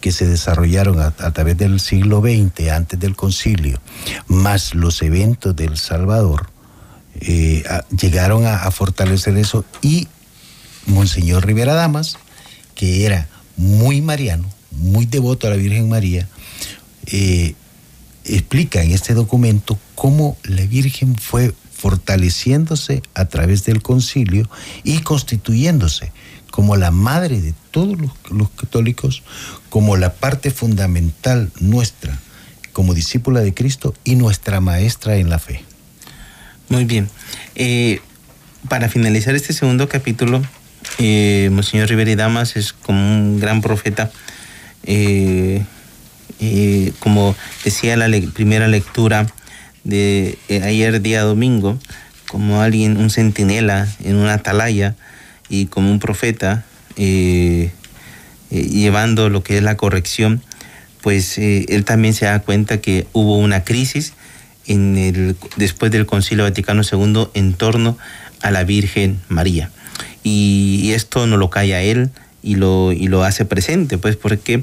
que 0.00 0.12
se 0.12 0.26
desarrollaron 0.26 1.00
a, 1.00 1.10
través 1.32 1.56
del 1.56 1.80
siglo 1.80 2.20
XX, 2.20 2.70
antes 2.70 3.00
del 3.00 3.16
concilio, 3.16 3.80
más 4.28 4.74
los 4.74 5.02
eventos 5.02 5.56
del 5.56 5.78
Salvador, 5.78 6.48
eh, 7.20 7.64
llegaron 7.98 8.46
a, 8.46 8.62
a, 8.64 8.70
fortalecer 8.70 9.36
eso. 9.36 9.64
Y 9.82 10.06
Monseñor 10.86 11.46
Rivera 11.46 11.74
Damas, 11.74 12.18
que 12.74 13.06
era 13.06 13.26
muy 13.56 14.02
mariano, 14.02 14.48
muy 14.70 15.06
devoto 15.06 15.46
a 15.46 15.50
la 15.50 15.56
Virgen 15.56 15.88
María, 15.88 16.28
eh, 17.06 17.54
explica 18.28 18.82
en 18.82 18.92
este 18.92 19.14
documento 19.14 19.78
cómo 19.94 20.36
la 20.44 20.62
Virgen 20.62 21.16
fue 21.16 21.54
fortaleciéndose 21.72 23.02
a 23.14 23.26
través 23.26 23.64
del 23.64 23.82
concilio 23.82 24.48
y 24.82 25.00
constituyéndose 25.00 26.12
como 26.50 26.76
la 26.76 26.90
madre 26.90 27.40
de 27.42 27.52
todos 27.70 27.98
los, 28.30 28.50
católicos, 28.50 29.22
como 29.68 29.98
la 29.98 30.14
parte 30.14 30.50
fundamental 30.50 31.50
nuestra, 31.60 32.18
como 32.72 32.94
discípula 32.94 33.40
de 33.40 33.52
Cristo 33.52 33.94
y 34.04 34.16
nuestra 34.16 34.60
maestra 34.60 35.16
en 35.16 35.28
la 35.28 35.38
fe. 35.38 35.62
Muy 36.70 36.84
bien. 36.84 37.10
Eh, 37.56 38.00
para 38.70 38.88
finalizar 38.88 39.34
este 39.34 39.52
segundo 39.52 39.86
capítulo, 39.88 40.42
eh, 40.98 41.50
Monseñor 41.52 41.90
Rivera 41.90 42.10
y 42.10 42.14
Damas 42.14 42.56
es 42.56 42.72
como 42.72 42.98
un 43.00 43.38
gran 43.38 43.60
profeta. 43.60 44.10
Eh, 44.84 45.62
eh, 46.40 46.92
como 46.98 47.34
decía 47.64 47.96
la 47.96 48.08
primera 48.32 48.68
lectura 48.68 49.26
de 49.84 50.38
ayer 50.48 51.00
día 51.00 51.22
domingo, 51.22 51.78
como 52.28 52.60
alguien, 52.60 52.96
un 52.96 53.10
centinela 53.10 53.88
en 54.04 54.16
una 54.16 54.34
atalaya 54.34 54.96
y 55.48 55.66
como 55.66 55.90
un 55.90 55.98
profeta 55.98 56.64
eh, 56.96 57.70
eh, 58.50 58.62
llevando 58.62 59.28
lo 59.28 59.42
que 59.42 59.58
es 59.58 59.62
la 59.62 59.76
corrección, 59.76 60.42
pues 61.02 61.38
eh, 61.38 61.66
él 61.68 61.84
también 61.84 62.14
se 62.14 62.26
da 62.26 62.40
cuenta 62.40 62.80
que 62.80 63.06
hubo 63.12 63.38
una 63.38 63.64
crisis 63.64 64.14
en 64.66 64.96
el, 64.96 65.36
después 65.56 65.92
del 65.92 66.06
Concilio 66.06 66.44
Vaticano 66.44 66.82
II 66.82 67.28
en 67.34 67.54
torno 67.54 67.96
a 68.42 68.50
la 68.50 68.64
Virgen 68.64 69.20
María. 69.28 69.70
Y, 70.24 70.80
y 70.82 70.92
esto 70.92 71.26
no 71.26 71.36
lo 71.36 71.50
calla 71.50 71.82
él 71.82 72.10
y 72.46 72.54
lo, 72.54 72.92
y 72.92 73.08
lo 73.08 73.24
hace 73.24 73.44
presente, 73.44 73.98
pues 73.98 74.14
porque 74.14 74.62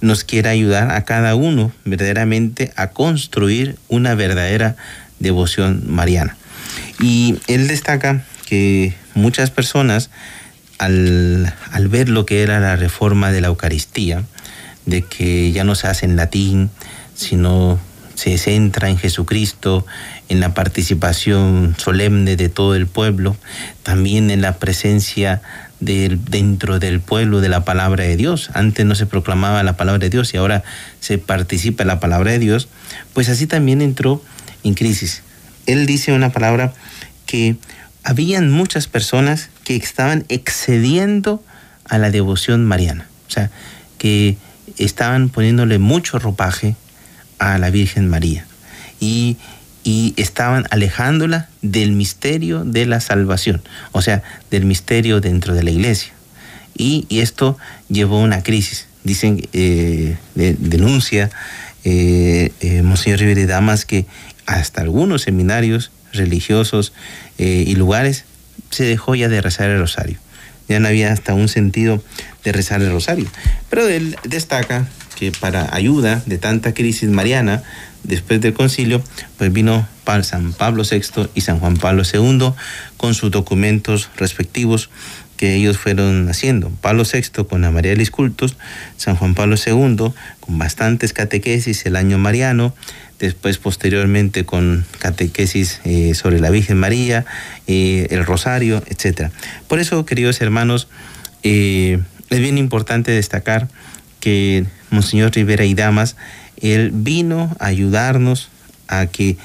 nos 0.00 0.22
quiere 0.22 0.50
ayudar 0.50 0.92
a 0.92 1.04
cada 1.04 1.34
uno 1.34 1.72
verdaderamente 1.84 2.72
a 2.76 2.90
construir 2.90 3.76
una 3.88 4.14
verdadera 4.14 4.76
devoción 5.18 5.82
mariana. 5.88 6.36
Y 7.00 7.40
él 7.48 7.66
destaca 7.66 8.24
que 8.46 8.94
muchas 9.14 9.50
personas 9.50 10.10
al, 10.78 11.52
al, 11.72 11.88
ver 11.88 12.08
lo 12.08 12.24
que 12.24 12.42
era 12.42 12.60
la 12.60 12.76
reforma 12.76 13.32
de 13.32 13.40
la 13.40 13.48
Eucaristía, 13.48 14.22
de 14.86 15.02
que 15.02 15.50
ya 15.50 15.64
no 15.64 15.74
se 15.74 15.88
hace 15.88 16.06
en 16.06 16.14
latín, 16.14 16.70
sino 17.16 17.80
se 18.14 18.38
centra 18.38 18.90
en 18.90 18.96
Jesucristo, 18.98 19.84
en 20.28 20.38
la 20.38 20.54
participación 20.54 21.74
solemne 21.78 22.36
de 22.36 22.48
todo 22.48 22.76
el 22.76 22.86
pueblo, 22.86 23.36
también 23.82 24.30
en 24.30 24.40
la 24.40 24.58
presencia 24.58 25.42
dentro 25.84 26.78
del 26.78 27.00
pueblo 27.00 27.40
de 27.40 27.48
la 27.48 27.64
palabra 27.64 28.04
de 28.04 28.16
Dios. 28.16 28.50
Antes 28.54 28.84
no 28.86 28.94
se 28.94 29.06
proclamaba 29.06 29.62
la 29.62 29.76
palabra 29.76 30.00
de 30.00 30.10
Dios 30.10 30.34
y 30.34 30.36
ahora 30.36 30.62
se 31.00 31.18
participa 31.18 31.82
en 31.82 31.88
la 31.88 32.00
palabra 32.00 32.32
de 32.32 32.38
Dios, 32.38 32.68
pues 33.12 33.28
así 33.28 33.46
también 33.46 33.82
entró 33.82 34.22
en 34.62 34.74
crisis. 34.74 35.22
Él 35.66 35.86
dice 35.86 36.12
una 36.12 36.30
palabra 36.30 36.72
que 37.26 37.56
habían 38.02 38.50
muchas 38.50 38.86
personas 38.86 39.50
que 39.64 39.76
estaban 39.76 40.24
excediendo 40.28 41.42
a 41.88 41.98
la 41.98 42.10
devoción 42.10 42.64
mariana, 42.64 43.06
o 43.28 43.30
sea, 43.30 43.50
que 43.98 44.36
estaban 44.78 45.28
poniéndole 45.28 45.78
mucho 45.78 46.18
ropaje 46.18 46.76
a 47.38 47.58
la 47.58 47.70
Virgen 47.70 48.08
María 48.08 48.46
y, 49.00 49.36
y 49.84 50.14
estaban 50.16 50.66
alejándola 50.70 51.48
del 51.60 51.92
misterio 51.92 52.64
de 52.64 52.86
la 52.86 53.00
salvación, 53.00 53.62
o 53.92 54.00
sea, 54.00 54.22
del 54.50 54.64
misterio 54.64 55.20
dentro 55.20 55.54
de 55.54 55.62
la 55.62 55.70
iglesia. 55.70 56.12
Y, 56.76 57.06
esto 57.10 57.56
llevó 57.88 58.18
a 58.18 58.24
una 58.24 58.42
crisis. 58.42 58.88
dicen, 59.04 59.46
eh, 59.52 60.16
denuncia 60.34 61.30
eh, 61.84 62.50
eh, 62.60 62.82
Monseñor 62.82 63.20
Rivera 63.20 63.40
y 63.42 63.46
Damas 63.46 63.84
que 63.84 64.06
hasta 64.46 64.80
algunos 64.80 65.22
seminarios 65.22 65.92
religiosos 66.12 66.92
y 67.38 67.74
lugares 67.74 68.24
se 68.70 68.84
dejó 68.84 69.14
ya 69.14 69.28
de 69.28 69.40
rezar 69.40 69.70
el 69.70 69.80
rosario. 69.80 70.18
Ya 70.68 70.80
no 70.80 70.88
había 70.88 71.12
hasta 71.12 71.34
un 71.34 71.48
sentido 71.48 72.02
de 72.44 72.52
rezar 72.52 72.80
el 72.82 72.90
rosario. 72.90 73.26
Pero 73.68 73.88
él 73.88 74.16
destaca 74.24 74.86
que 75.18 75.32
para 75.32 75.74
ayuda 75.74 76.22
de 76.26 76.38
tanta 76.38 76.74
crisis 76.74 77.08
mariana, 77.08 77.62
después 78.02 78.40
del 78.40 78.54
concilio, 78.54 79.02
pues 79.38 79.52
vino 79.52 79.86
San 80.22 80.52
Pablo 80.52 80.84
VI 80.88 81.28
y 81.34 81.40
San 81.40 81.58
Juan 81.58 81.76
Pablo 81.76 82.02
II 82.04 82.52
con 82.96 83.14
sus 83.14 83.30
documentos 83.30 84.10
respectivos 84.16 84.90
que 85.36 85.54
ellos 85.54 85.78
fueron 85.78 86.28
haciendo. 86.28 86.70
Pablo 86.80 87.04
VI 87.04 87.44
con 87.44 87.62
la 87.62 87.70
María 87.70 87.94
de 87.94 88.06
Cultos, 88.06 88.56
San 88.96 89.16
Juan 89.16 89.34
Pablo 89.34 89.56
II 89.56 90.12
con 90.40 90.58
bastantes 90.58 91.12
catequesis 91.12 91.86
el 91.86 91.96
año 91.96 92.18
mariano, 92.18 92.74
después 93.18 93.58
posteriormente 93.58 94.44
con 94.44 94.84
catequesis 94.98 95.80
eh, 95.84 96.14
sobre 96.14 96.38
la 96.38 96.50
Virgen 96.50 96.78
María, 96.78 97.24
eh, 97.66 98.06
el 98.10 98.24
Rosario, 98.24 98.82
etc. 98.86 99.30
Por 99.66 99.80
eso, 99.80 100.04
queridos 100.04 100.40
hermanos, 100.40 100.88
eh, 101.42 101.98
es 102.30 102.40
bien 102.40 102.58
importante 102.58 103.10
destacar 103.10 103.68
que 104.24 104.64
Monseñor 104.88 105.32
Rivera 105.34 105.66
y 105.66 105.74
Damas, 105.74 106.16
él 106.62 106.92
vino 106.94 107.54
a 107.60 107.66
ayudarnos 107.66 108.48
a 108.88 109.04
que 109.04 109.36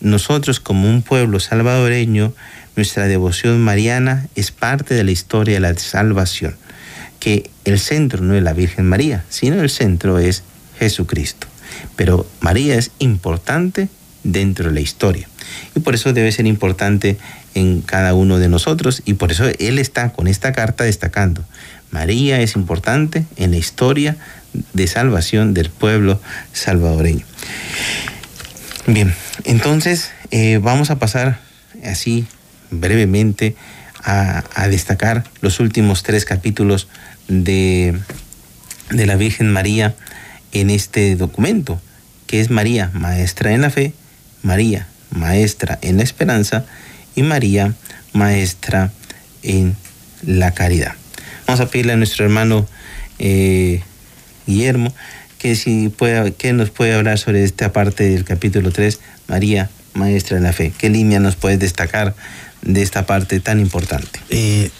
nosotros 0.00 0.60
como 0.60 0.88
un 0.88 1.02
pueblo 1.02 1.40
salvadoreño, 1.40 2.32
nuestra 2.76 3.08
devoción 3.08 3.60
mariana 3.60 4.28
es 4.36 4.52
parte 4.52 4.94
de 4.94 5.02
la 5.02 5.10
historia 5.10 5.54
de 5.54 5.60
la 5.60 5.74
salvación, 5.76 6.54
que 7.18 7.50
el 7.64 7.80
centro 7.80 8.22
no 8.22 8.36
es 8.36 8.42
la 8.44 8.52
Virgen 8.52 8.88
María, 8.88 9.24
sino 9.28 9.60
el 9.60 9.70
centro 9.70 10.20
es 10.20 10.44
Jesucristo. 10.78 11.48
Pero 11.96 12.24
María 12.40 12.76
es 12.76 12.92
importante 13.00 13.88
dentro 14.22 14.68
de 14.68 14.74
la 14.74 14.80
historia. 14.80 15.28
Y 15.74 15.80
por 15.80 15.96
eso 15.96 16.12
debe 16.12 16.30
ser 16.30 16.46
importante 16.46 17.16
en 17.54 17.80
cada 17.80 18.14
uno 18.14 18.38
de 18.38 18.48
nosotros 18.48 19.02
y 19.04 19.14
por 19.14 19.32
eso 19.32 19.46
Él 19.58 19.80
está 19.80 20.12
con 20.12 20.28
esta 20.28 20.52
carta 20.52 20.84
destacando. 20.84 21.42
María 21.90 22.40
es 22.40 22.54
importante 22.54 23.24
en 23.36 23.52
la 23.52 23.56
historia 23.56 24.16
de 24.72 24.86
salvación 24.86 25.54
del 25.54 25.70
pueblo 25.70 26.20
salvadoreño. 26.52 27.24
Bien, 28.86 29.14
entonces 29.44 30.10
eh, 30.30 30.58
vamos 30.62 30.90
a 30.90 30.98
pasar 30.98 31.40
así 31.84 32.26
brevemente 32.70 33.56
a, 34.04 34.44
destacar 34.68 35.24
los 35.40 35.60
últimos 35.60 36.02
tres 36.02 36.24
capítulos 36.24 36.88
de, 37.28 37.98
de 38.90 39.06
la 39.06 39.16
Virgen 39.16 39.52
María 39.52 39.94
en 40.52 40.70
este 40.70 41.16
documento, 41.16 41.80
que 42.26 42.40
es 42.40 42.50
María, 42.50 42.90
maestra 42.94 43.52
en 43.52 43.62
la 43.62 43.70
fe, 43.70 43.92
María, 44.42 44.86
maestra 45.10 45.78
en 45.82 45.98
la 45.98 46.02
esperanza 46.02 46.64
y 47.14 47.22
María, 47.22 47.74
maestra 48.12 48.92
en 49.42 49.76
la 50.22 50.52
caridad. 50.52 50.94
Vamos 51.48 51.60
a 51.60 51.70
pedirle 51.70 51.94
a 51.94 51.96
nuestro 51.96 52.26
hermano 52.26 52.68
eh, 53.18 53.82
Guillermo 54.46 54.92
que 55.38 55.56
si 55.56 55.88
puede, 55.88 56.34
que 56.34 56.52
nos 56.52 56.68
puede 56.68 56.92
hablar 56.92 57.18
sobre 57.18 57.42
esta 57.42 57.72
parte 57.72 58.04
del 58.04 58.26
capítulo 58.26 58.70
3, 58.70 59.00
María, 59.28 59.70
maestra 59.94 60.36
en 60.36 60.42
la 60.42 60.52
fe. 60.52 60.74
¿Qué 60.76 60.90
línea 60.90 61.20
nos 61.20 61.36
puede 61.36 61.56
destacar 61.56 62.14
de 62.60 62.82
esta 62.82 63.06
parte 63.06 63.40
tan 63.40 63.60
importante? 63.60 64.20
Eh, 64.28 64.70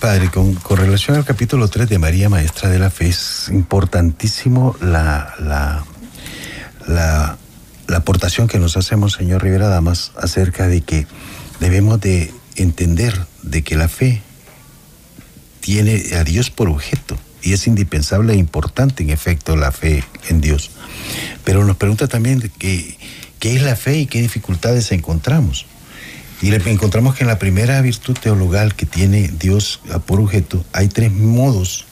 padre, 0.00 0.30
con, 0.30 0.56
relación 0.70 1.18
al 1.18 1.26
capítulo 1.26 1.68
3 1.68 1.86
de 1.90 1.98
María, 1.98 2.30
maestra 2.30 2.70
de 2.70 2.78
la 2.78 2.88
fe, 2.88 3.08
es 3.08 3.50
importantísimo 3.50 4.76
la, 4.80 5.34
la, 5.38 5.84
la, 6.86 7.36
aportación 7.94 8.48
que 8.48 8.58
nos 8.58 8.78
hacemos, 8.78 9.12
señor 9.12 9.42
Rivera 9.42 9.68
Damas, 9.68 10.12
acerca 10.16 10.66
de 10.66 10.80
que 10.80 11.06
debemos 11.60 12.00
de 12.00 12.32
entender 12.56 13.26
de 13.42 13.60
que 13.60 13.76
la 13.76 13.88
fe 13.88 14.22
tiene 15.60 16.14
a 16.14 16.24
Dios 16.24 16.50
por 16.50 16.68
objeto 16.68 17.18
y 17.42 17.52
es 17.52 17.66
indispensable 17.66 18.34
e 18.34 18.36
importante 18.36 19.02
en 19.02 19.10
efecto 19.10 19.56
la 19.56 19.72
fe 19.72 20.04
en 20.28 20.40
Dios. 20.40 20.70
Pero 21.44 21.64
nos 21.64 21.76
pregunta 21.76 22.06
también 22.08 22.50
qué, 22.58 22.98
qué 23.38 23.56
es 23.56 23.62
la 23.62 23.76
fe 23.76 23.98
y 23.98 24.06
qué 24.06 24.20
dificultades 24.20 24.92
encontramos. 24.92 25.66
Y 26.42 26.52
encontramos 26.54 27.16
que 27.16 27.24
en 27.24 27.28
la 27.28 27.38
primera 27.38 27.80
virtud 27.82 28.16
teologal 28.16 28.74
que 28.74 28.86
tiene 28.86 29.28
Dios 29.28 29.80
por 30.06 30.20
objeto 30.20 30.64
hay 30.72 30.88
tres 30.88 31.12
modos 31.12 31.84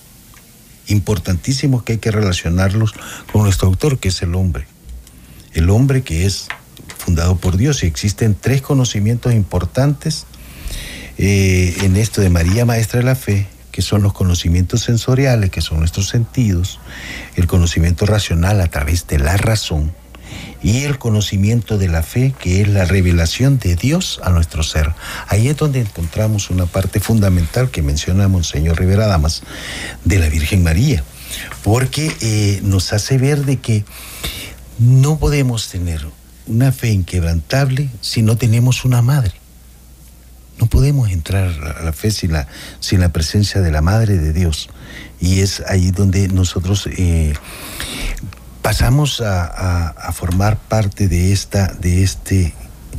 importantísimos 0.87 1.83
que 1.83 1.94
hay 1.94 1.98
que 1.98 2.11
relacionarlos 2.11 2.94
con 3.31 3.42
nuestro 3.42 3.68
autor, 3.68 3.98
que 3.98 4.09
es 4.09 4.22
el 4.22 4.35
hombre. 4.35 4.66
El 5.52 5.68
hombre 5.68 6.02
que 6.02 6.24
es 6.24 6.48
fundado 6.96 7.37
por 7.37 7.59
Dios. 7.59 7.83
Y 7.83 7.87
existen 7.87 8.35
tres 8.38 8.62
conocimientos 8.62 9.35
importantes 9.35 10.26
eh, 11.18 11.76
en 11.83 11.96
esto 11.96 12.20
de 12.20 12.31
María, 12.31 12.64
Maestra 12.64 13.00
de 13.00 13.04
la 13.04 13.16
Fe, 13.16 13.46
que 13.78 13.82
son 13.82 14.02
los 14.02 14.12
conocimientos 14.12 14.80
sensoriales, 14.80 15.50
que 15.50 15.60
son 15.60 15.78
nuestros 15.78 16.08
sentidos, 16.08 16.80
el 17.36 17.46
conocimiento 17.46 18.06
racional 18.06 18.60
a 18.60 18.66
través 18.66 19.06
de 19.06 19.20
la 19.20 19.36
razón 19.36 19.94
y 20.60 20.78
el 20.78 20.98
conocimiento 20.98 21.78
de 21.78 21.86
la 21.86 22.02
fe, 22.02 22.34
que 22.40 22.60
es 22.60 22.66
la 22.66 22.86
revelación 22.86 23.60
de 23.60 23.76
Dios 23.76 24.20
a 24.24 24.30
nuestro 24.30 24.64
ser. 24.64 24.92
Ahí 25.28 25.46
es 25.46 25.56
donde 25.56 25.78
encontramos 25.78 26.50
una 26.50 26.66
parte 26.66 26.98
fundamental 26.98 27.70
que 27.70 27.82
menciona 27.82 28.26
Monseñor 28.26 28.80
Rivera 28.80 29.06
Damas 29.06 29.44
de 30.04 30.18
la 30.18 30.28
Virgen 30.28 30.64
María, 30.64 31.04
porque 31.62 32.12
eh, 32.20 32.58
nos 32.64 32.92
hace 32.92 33.16
ver 33.16 33.44
de 33.44 33.58
que 33.58 33.84
no 34.80 35.20
podemos 35.20 35.68
tener 35.68 36.04
una 36.48 36.72
fe 36.72 36.88
inquebrantable 36.90 37.90
si 38.00 38.22
no 38.22 38.36
tenemos 38.36 38.84
una 38.84 39.02
madre. 39.02 39.38
No 40.59 40.66
podemos 40.66 41.11
entrar 41.11 41.49
a 41.79 41.83
la 41.83 41.92
fe 41.92 42.11
sin 42.11 42.33
la, 42.33 42.49
sin 42.81 43.01
la 43.01 43.11
presencia 43.11 43.61
de 43.61 43.71
la 43.71 43.81
Madre 43.81 44.18
de 44.18 44.33
Dios. 44.33 44.68
Y 45.21 45.40
es 45.40 45.62
ahí 45.68 45.90
donde 45.90 46.29
nosotros 46.29 46.88
eh, 46.97 47.35
pasamos 48.62 49.21
a, 49.21 50.12
formar 50.12 50.59
parte 50.59 51.07
de 51.09 51.33
esta, 51.33 51.68
de 51.75 52.03
este, 52.03 52.55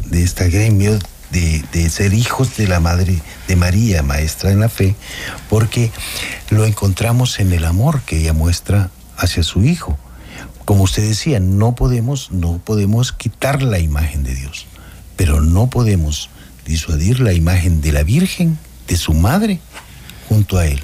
de 0.06 0.24
esta 0.24 0.46
gremio 0.46 0.98
de, 1.32 1.64
de, 1.74 1.90
ser 1.90 2.14
hijos 2.14 2.56
de 2.58 2.68
la 2.68 2.80
Madre 2.80 3.22
de 3.48 3.56
María, 3.56 4.02
maestra 4.02 4.52
en 4.52 4.62
la 4.62 4.70
fe, 4.70 4.96
porque 5.50 5.92
lo 6.50 6.66
encontramos 6.66 7.40
en 7.40 7.52
el 7.52 7.66
amor 7.66 8.02
que 8.02 8.20
ella 8.20 8.34
muestra 8.34 8.90
hacia 9.18 9.44
su 9.44 9.64
hijo. 9.64 9.98
Como 10.66 10.84
usted 10.84 11.08
decía, 11.08 11.40
no 11.40 11.76
podemos, 11.76 12.32
no 12.32 12.60
podemos 12.60 13.12
quitar 13.12 13.62
la 13.62 13.80
imagen 13.80 14.24
de 14.24 14.34
Dios, 14.36 14.66
pero 15.18 15.42
no 15.42 15.70
podemos 15.70 16.30
disuadir 16.70 17.20
la 17.20 17.34
imagen 17.34 17.82
de 17.82 17.92
la 17.92 18.04
Virgen, 18.04 18.58
de 18.88 18.96
su 18.96 19.14
madre, 19.14 19.60
junto 20.30 20.60
a 20.60 20.68
él. 20.68 20.80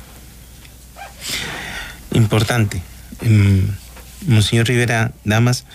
Importante. 2.11 2.81
Mm, 3.21 4.31
Monseñor 4.31 4.67
Rivera 4.67 5.11
Damas 5.23 5.65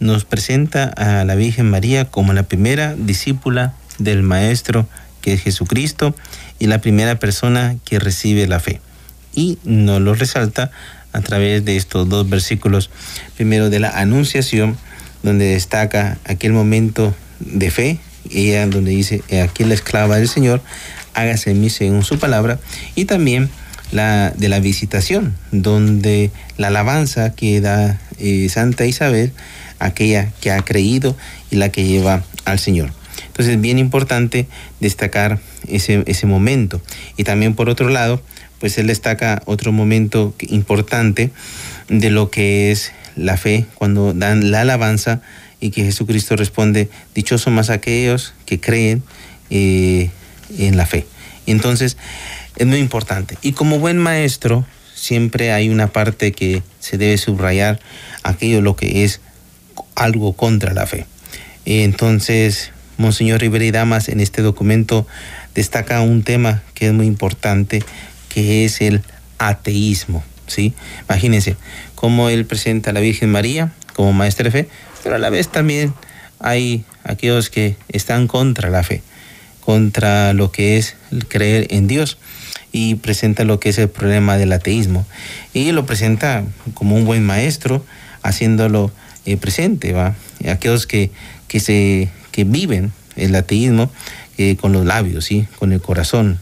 nos 0.00 0.26
presenta 0.26 0.84
a 0.84 1.24
la 1.24 1.34
Virgen 1.34 1.70
María 1.70 2.04
como 2.04 2.34
la 2.34 2.42
primera 2.42 2.94
discípula 2.94 3.74
del 3.98 4.22
Maestro 4.22 4.86
que 5.22 5.32
es 5.32 5.42
Jesucristo 5.42 6.14
y 6.58 6.66
la 6.66 6.82
primera 6.82 7.18
persona 7.18 7.76
que 7.86 7.98
recibe 7.98 8.46
la 8.46 8.60
fe. 8.60 8.82
Y 9.34 9.58
nos 9.64 10.02
lo 10.02 10.14
resalta 10.14 10.70
a 11.14 11.22
través 11.22 11.64
de 11.64 11.76
estos 11.76 12.06
dos 12.10 12.28
versículos. 12.28 12.90
Primero 13.34 13.70
de 13.70 13.80
la 13.80 13.88
Anunciación, 13.88 14.76
donde 15.22 15.46
destaca 15.46 16.18
aquel 16.26 16.52
momento 16.52 17.14
de 17.40 17.70
fe 17.70 17.98
ella 18.30 18.66
donde 18.66 18.90
dice, 18.90 19.22
aquí 19.42 19.64
la 19.64 19.74
esclava 19.74 20.16
del 20.16 20.28
Señor, 20.28 20.62
hágase 21.14 21.50
en 21.50 21.60
mí 21.60 21.70
según 21.70 22.02
su 22.04 22.18
palabra, 22.18 22.58
y 22.94 23.04
también 23.04 23.48
la 23.92 24.30
de 24.36 24.48
la 24.48 24.60
visitación, 24.60 25.34
donde 25.52 26.30
la 26.56 26.68
alabanza 26.68 27.34
que 27.34 27.60
da 27.60 27.98
eh, 28.18 28.48
Santa 28.48 28.86
Isabel, 28.86 29.32
aquella 29.78 30.32
que 30.40 30.50
ha 30.50 30.60
creído 30.62 31.16
y 31.50 31.56
la 31.56 31.70
que 31.70 31.84
lleva 31.84 32.24
al 32.44 32.58
Señor. 32.58 32.90
Entonces, 33.26 33.60
bien 33.60 33.78
importante 33.78 34.46
destacar 34.80 35.40
ese, 35.68 36.04
ese 36.06 36.26
momento. 36.26 36.80
Y 37.16 37.24
también 37.24 37.54
por 37.54 37.68
otro 37.68 37.88
lado, 37.88 38.22
pues 38.60 38.78
él 38.78 38.86
destaca 38.86 39.42
otro 39.44 39.72
momento 39.72 40.34
importante 40.48 41.30
de 41.88 42.10
lo 42.10 42.30
que 42.30 42.70
es 42.70 42.92
la 43.16 43.36
fe, 43.36 43.66
cuando 43.74 44.12
dan 44.14 44.50
la 44.50 44.62
alabanza 44.62 45.20
y 45.64 45.70
que 45.70 45.82
Jesucristo 45.82 46.36
responde, 46.36 46.90
dichosos 47.14 47.50
más 47.50 47.70
aquellos 47.70 48.34
que 48.44 48.60
creen 48.60 49.02
eh, 49.48 50.10
en 50.58 50.76
la 50.76 50.84
fe. 50.84 51.06
Entonces, 51.46 51.96
es 52.56 52.66
muy 52.66 52.80
importante. 52.80 53.38
Y 53.40 53.52
como 53.52 53.78
buen 53.78 53.96
maestro, 53.96 54.66
siempre 54.94 55.52
hay 55.52 55.70
una 55.70 55.86
parte 55.86 56.32
que 56.32 56.62
se 56.80 56.98
debe 56.98 57.16
subrayar, 57.16 57.80
aquello 58.22 58.60
lo 58.60 58.76
que 58.76 59.04
es 59.04 59.22
algo 59.94 60.34
contra 60.34 60.74
la 60.74 60.86
fe. 60.86 61.06
Entonces, 61.64 62.72
Monseñor 62.98 63.40
Rivera 63.40 63.64
y 63.64 63.70
Damas 63.70 64.10
en 64.10 64.20
este 64.20 64.42
documento 64.42 65.06
destaca 65.54 66.02
un 66.02 66.24
tema 66.24 66.62
que 66.74 66.88
es 66.88 66.92
muy 66.92 67.06
importante, 67.06 67.82
que 68.28 68.66
es 68.66 68.82
el 68.82 69.00
ateísmo. 69.38 70.22
¿sí? 70.46 70.74
Imagínense 71.08 71.56
cómo 71.94 72.28
él 72.28 72.44
presenta 72.44 72.90
a 72.90 72.92
la 72.92 73.00
Virgen 73.00 73.32
María 73.32 73.72
como 73.94 74.12
maestra 74.12 74.44
de 74.44 74.50
fe, 74.50 74.68
pero 75.04 75.16
a 75.16 75.18
la 75.18 75.30
vez 75.30 75.48
también 75.48 75.94
hay 76.40 76.84
aquellos 77.04 77.50
que 77.50 77.76
están 77.88 78.26
contra 78.26 78.70
la 78.70 78.82
fe, 78.82 79.02
contra 79.60 80.32
lo 80.32 80.50
que 80.50 80.78
es 80.78 80.96
creer 81.28 81.68
en 81.70 81.86
Dios 81.86 82.18
y 82.72 82.96
presenta 82.96 83.44
lo 83.44 83.60
que 83.60 83.68
es 83.68 83.78
el 83.78 83.88
problema 83.88 84.36
del 84.36 84.52
ateísmo. 84.52 85.06
Y 85.52 85.70
lo 85.72 85.86
presenta 85.86 86.42
como 86.72 86.96
un 86.96 87.04
buen 87.04 87.24
maestro, 87.24 87.84
haciéndolo 88.22 88.90
eh, 89.26 89.36
presente, 89.36 89.92
¿va? 89.92 90.16
Aquellos 90.48 90.86
que, 90.86 91.10
que, 91.46 91.60
se, 91.60 92.08
que 92.32 92.44
viven 92.44 92.92
el 93.14 93.34
ateísmo 93.36 93.92
eh, 94.38 94.56
con 94.56 94.72
los 94.72 94.86
labios, 94.86 95.26
¿sí? 95.26 95.46
Con 95.58 95.72
el 95.72 95.80
corazón, 95.80 96.40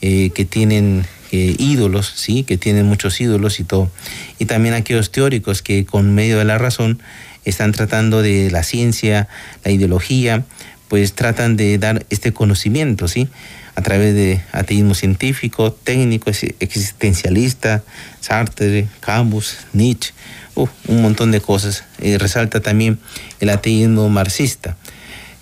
eh, 0.00 0.30
que 0.34 0.44
tienen 0.44 1.04
ídolos, 1.32 2.12
¿sí? 2.14 2.44
Que 2.44 2.56
tienen 2.56 2.86
muchos 2.86 3.20
ídolos 3.20 3.58
y 3.58 3.64
todo. 3.64 3.90
Y 4.38 4.44
también 4.44 4.72
aquellos 4.72 5.10
teóricos 5.10 5.62
que 5.62 5.84
con 5.84 6.14
medio 6.14 6.38
de 6.38 6.44
la 6.44 6.58
razón 6.58 7.00
están 7.44 7.72
tratando 7.72 8.22
de 8.22 8.50
la 8.50 8.62
ciencia, 8.62 9.28
la 9.64 9.70
ideología, 9.70 10.44
pues 10.88 11.14
tratan 11.14 11.56
de 11.56 11.78
dar 11.78 12.06
este 12.10 12.32
conocimiento, 12.32 13.08
¿sí? 13.08 13.28
A 13.74 13.82
través 13.82 14.14
de 14.14 14.40
ateísmo 14.52 14.94
científico, 14.94 15.72
técnico, 15.72 16.30
existencialista, 16.30 17.82
Sartre, 18.20 18.86
Camus, 19.00 19.56
Nietzsche, 19.72 20.12
un 20.54 21.02
montón 21.02 21.32
de 21.32 21.40
cosas. 21.40 21.84
resalta 21.98 22.60
también 22.60 22.98
el 23.40 23.50
ateísmo 23.50 24.08
marxista. 24.08 24.76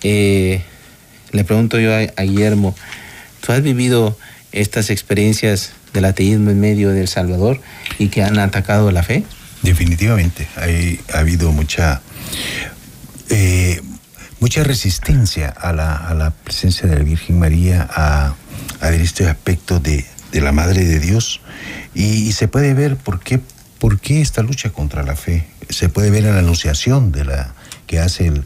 Eh, 0.01 0.61
le 1.31 1.43
pregunto 1.43 1.79
yo 1.79 1.93
a, 1.95 2.23
Guillermo, 2.23 2.75
¿tú 3.45 3.51
has 3.51 3.61
vivido 3.61 4.17
estas 4.51 4.89
experiencias 4.89 5.73
del 5.93 6.05
ateísmo 6.05 6.49
en 6.51 6.59
medio 6.59 6.89
de 6.89 7.07
Salvador 7.07 7.61
y 7.99 8.07
que 8.07 8.23
han 8.23 8.39
atacado 8.39 8.91
la 8.91 9.03
fe? 9.03 9.23
Definitivamente, 9.63 10.47
ha 11.13 11.19
habido 11.19 11.51
mucha, 11.51 12.01
eh, 13.29 13.81
mucha 14.39 14.63
resistencia 14.63 15.49
a 15.49 15.71
la, 15.71 16.33
presencia 16.43 16.87
de 16.87 16.97
la 16.97 17.03
Virgen 17.03 17.39
María, 17.39 17.87
a, 17.89 18.35
ver 18.81 19.01
este 19.01 19.27
aspecto 19.29 19.79
de, 19.79 20.05
la 20.33 20.51
Madre 20.51 20.83
de 20.83 20.99
Dios. 20.99 21.39
Y, 21.95 22.33
se 22.33 22.47
puede 22.47 22.73
ver 22.73 22.97
por 22.97 23.21
qué, 23.21 23.39
por 23.79 23.99
qué 23.99 24.21
esta 24.21 24.43
lucha 24.43 24.69
contra 24.71 25.03
la 25.03 25.15
fe. 25.15 25.47
Se 25.69 25.87
puede 25.87 26.11
ver 26.11 26.25
en 26.25 26.33
la 26.33 26.39
anunciación 26.39 27.13
de 27.13 27.23
la, 27.23 27.53
que 27.87 27.99
hace 27.99 28.27
el, 28.27 28.43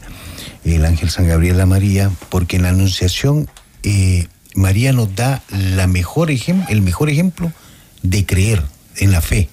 el 0.64 0.84
ángel 0.84 1.10
San 1.10 1.26
Gabriel 1.26 1.60
a 1.60 1.66
María, 1.66 2.10
porque 2.28 2.56
en 2.56 2.62
la 2.62 2.68
anunciación 2.70 3.48
eh, 3.82 4.28
María 4.54 4.92
nos 4.92 5.14
da 5.14 5.42
la 5.50 5.86
mejor 5.86 6.30
el 6.30 6.82
mejor 6.82 7.10
ejemplo 7.10 7.52
de 8.02 8.26
creer 8.26 8.62
en 8.96 9.12
la 9.12 9.20
fe, 9.20 9.48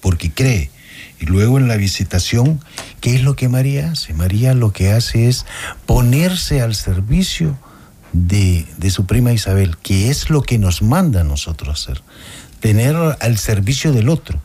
porque 0.00 0.30
cree. 0.30 0.70
Y 1.20 1.26
luego 1.26 1.58
en 1.58 1.68
la 1.68 1.76
visitación, 1.76 2.60
¿qué 3.00 3.16
es 3.16 3.22
lo 3.22 3.36
que 3.36 3.48
María 3.48 3.92
hace? 3.92 4.12
María 4.14 4.54
lo 4.54 4.72
que 4.72 4.92
hace 4.92 5.28
es 5.28 5.46
ponerse 5.86 6.60
al 6.60 6.74
servicio 6.74 7.58
de, 8.12 8.66
de 8.76 8.90
su 8.90 9.06
prima 9.06 9.32
Isabel, 9.32 9.76
que 9.78 10.10
es 10.10 10.30
lo 10.30 10.42
que 10.42 10.58
nos 10.58 10.82
manda 10.82 11.22
a 11.22 11.24
nosotros 11.24 11.80
hacer, 11.80 12.02
tener 12.60 12.96
al 12.96 13.38
servicio 13.38 13.92
del 13.92 14.08
otro 14.08 14.40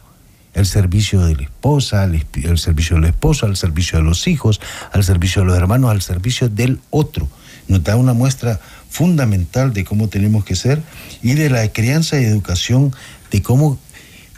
el 0.53 0.65
servicio 0.65 1.21
de 1.25 1.36
la 1.36 1.43
esposa, 1.43 2.03
el, 2.03 2.57
servicio 2.57 2.97
del 2.97 3.05
esposo, 3.05 3.45
al 3.45 3.55
servicio 3.55 3.99
de 3.99 4.03
los 4.03 4.27
hijos, 4.27 4.60
al 4.91 5.03
servicio 5.03 5.41
de 5.41 5.47
los 5.47 5.57
hermanos, 5.57 5.91
al 5.91 6.01
servicio 6.01 6.49
del 6.49 6.79
otro. 6.89 7.27
Nos 7.67 7.84
da 7.84 7.95
una 7.95 8.13
muestra 8.13 8.60
fundamental 8.89 9.73
de 9.73 9.86
cómo 9.86 10.10
tenemos 10.10 10.43
que 10.43 10.55
ser 10.55 10.81
y 11.21 11.34
de 11.34 11.49
la 11.49 11.67
crianza 11.69 12.19
y 12.19 12.25
educación 12.25 12.93
de 13.31 13.41
cómo 13.41 13.79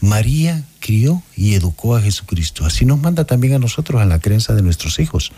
María 0.02 0.63
crió 0.84 1.24
y 1.36 1.56
educó 1.56 1.96
a 1.96 2.02
Jesucristo. 2.02 2.65
Así 2.65 2.84
nos 2.84 3.00
manda 3.00 3.24
también 3.24 3.54
a 3.54 3.60
nosotros 3.60 4.02
a 4.02 4.06
la 4.06 4.19
creencia 4.19 4.54
de 4.54 4.62
nuestros 4.62 5.00
hijos, 5.00 5.32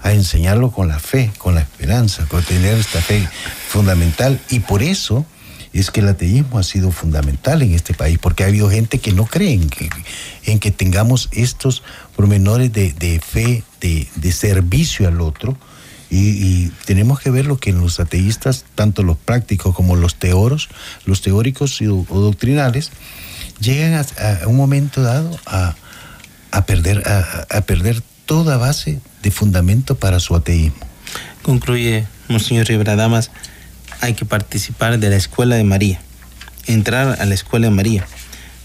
a 0.00 0.12
enseñarlo 0.12 0.70
con 0.70 0.86
la 0.86 1.00
fe, 1.00 1.32
con 1.36 1.56
la 1.56 1.62
esperanza, 1.62 2.26
con 2.26 2.44
tener 2.44 2.78
esta 2.78 3.02
fe 3.02 3.28
fundamental. 3.68 4.40
Y 4.50 4.60
por 4.60 4.84
eso 4.84 5.26
es 5.72 5.90
que 5.90 6.00
el 6.00 6.08
ateísmo 6.08 6.60
ha 6.60 6.62
sido 6.62 6.92
fundamental 6.92 7.62
en 7.62 7.74
este 7.74 7.92
país, 7.92 8.18
porque 8.20 8.44
ha 8.44 8.46
habido 8.46 8.70
gente 8.70 9.00
que 9.00 9.12
no 9.12 9.26
cree 9.26 9.54
en 9.54 9.68
que, 9.68 9.90
en 10.44 10.60
que 10.60 10.70
tengamos 10.70 11.28
estos 11.32 11.82
pormenores 12.14 12.72
de, 12.72 13.20
fe, 13.20 13.64
de, 13.80 14.32
servicio 14.32 15.08
al 15.08 15.20
otro, 15.20 15.58
y, 16.08 16.68
tenemos 16.84 17.18
que 17.18 17.30
ver 17.30 17.46
lo 17.46 17.56
que 17.56 17.72
los 17.72 17.98
ateístas, 17.98 18.64
tanto 18.76 19.02
los 19.02 19.16
prácticos 19.16 19.74
como 19.74 19.96
los 19.96 20.14
teoros, 20.14 20.68
los 21.06 21.22
teóricos 21.22 21.80
o, 21.82 22.20
doctrinales, 22.20 22.92
llegan 23.60 23.94
a, 23.94 24.46
un 24.46 24.56
momento 24.56 25.02
dado 25.02 25.38
a, 25.46 25.74
perder, 26.66 27.02
a, 27.06 27.60
perder 27.62 28.02
toda 28.26 28.56
base 28.56 29.00
de 29.22 29.30
fundamento 29.30 29.96
para 29.96 30.20
su 30.20 30.34
ateísmo. 30.34 30.86
Concluye 31.42 32.06
Monseñor 32.28 32.66
Rivera 32.66 32.96
Damas 32.96 33.30
hay 34.00 34.14
que 34.14 34.24
participar 34.24 34.98
de 34.98 35.10
la 35.10 35.16
escuela 35.16 35.56
de 35.56 35.64
María, 35.64 36.00
entrar 36.66 37.20
a 37.20 37.24
la 37.24 37.34
escuela 37.34 37.66
de 37.68 37.74
María 37.74 38.06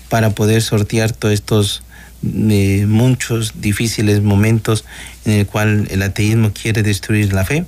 para 0.10 0.32
poder 0.32 0.62
sortear 0.62 1.12
todos 1.12 1.34
estos 1.34 1.84
eh, 2.24 2.86
muchos 2.88 3.62
difíciles 3.62 4.22
momentos 4.22 4.84
en 5.26 5.34
el 5.34 5.46
cual 5.46 5.88
el 5.90 6.02
ateísmo 6.02 6.52
quiere 6.52 6.84
destruir 6.84 7.32
la 7.32 7.46
fe 7.46 7.66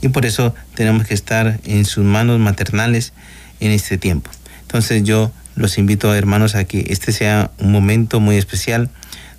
y 0.00 0.08
por 0.08 0.24
eso 0.24 0.54
tenemos 0.74 1.06
que 1.06 1.12
estar 1.14 1.60
en 1.64 1.84
sus 1.84 2.04
manos 2.04 2.38
maternales 2.38 3.12
en 3.60 3.72
este 3.72 3.98
tiempo. 3.98 4.30
Entonces 4.62 5.02
yo 5.02 5.32
los 5.60 5.78
invito 5.78 6.14
hermanos 6.14 6.54
a 6.54 6.64
que 6.64 6.86
este 6.88 7.12
sea 7.12 7.50
un 7.58 7.70
momento 7.70 8.18
muy 8.18 8.36
especial 8.36 8.88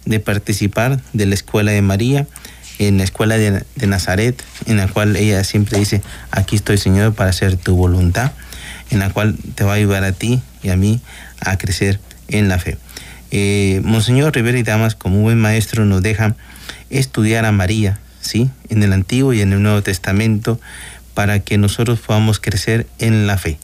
de 0.06 0.20
participar 0.20 1.02
de 1.14 1.26
la 1.26 1.34
escuela 1.34 1.72
de 1.72 1.82
María 1.82 2.28
en 2.80 2.98
la 2.98 3.04
escuela 3.04 3.38
de, 3.38 3.64
Nazaret, 3.88 4.42
en 4.66 4.78
la 4.78 4.88
cual 4.88 5.16
ella 5.16 5.44
siempre 5.44 5.78
dice, 5.78 6.02
aquí 6.32 6.56
estoy 6.56 6.78
Señor 6.78 7.14
para 7.14 7.30
hacer 7.30 7.56
tu 7.56 7.76
voluntad, 7.76 8.32
en 8.90 9.00
la 9.00 9.12
cual 9.12 9.36
te 9.56 9.64
va 9.64 9.74
a 9.74 9.76
ayudar 9.76 10.04
a 10.04 10.14
ti 10.14 10.42
y 10.64 10.70
a 10.70 10.78
mí 10.78 11.00
a 11.40 11.58
crecer 11.58 12.00
en 12.28 12.50
la 12.50 12.58
fe. 12.58 12.78
Eh, 13.30 13.82
Monseñor 13.84 14.34
Rivera 14.34 14.58
y 14.58 14.64
Damas, 14.64 14.96
como 14.96 15.22
buen 15.22 15.40
maestro, 15.40 15.86
nos 15.86 16.02
deja 16.02 16.36
estudiar 16.90 17.46
a 17.46 17.52
María, 17.52 18.00
¿sí? 18.20 18.50
En 18.70 18.82
el 18.82 18.94
Antiguo 18.94 19.34
y 19.34 19.42
en 19.42 19.54
el 19.54 19.62
Nuevo 19.62 19.84
Testamento, 19.84 20.60
para 21.14 21.40
que 21.40 21.58
nosotros 21.58 22.00
podamos 22.00 22.40
crecer 22.40 22.88
en 22.98 23.28
la 23.28 23.38
fe. 23.38 23.60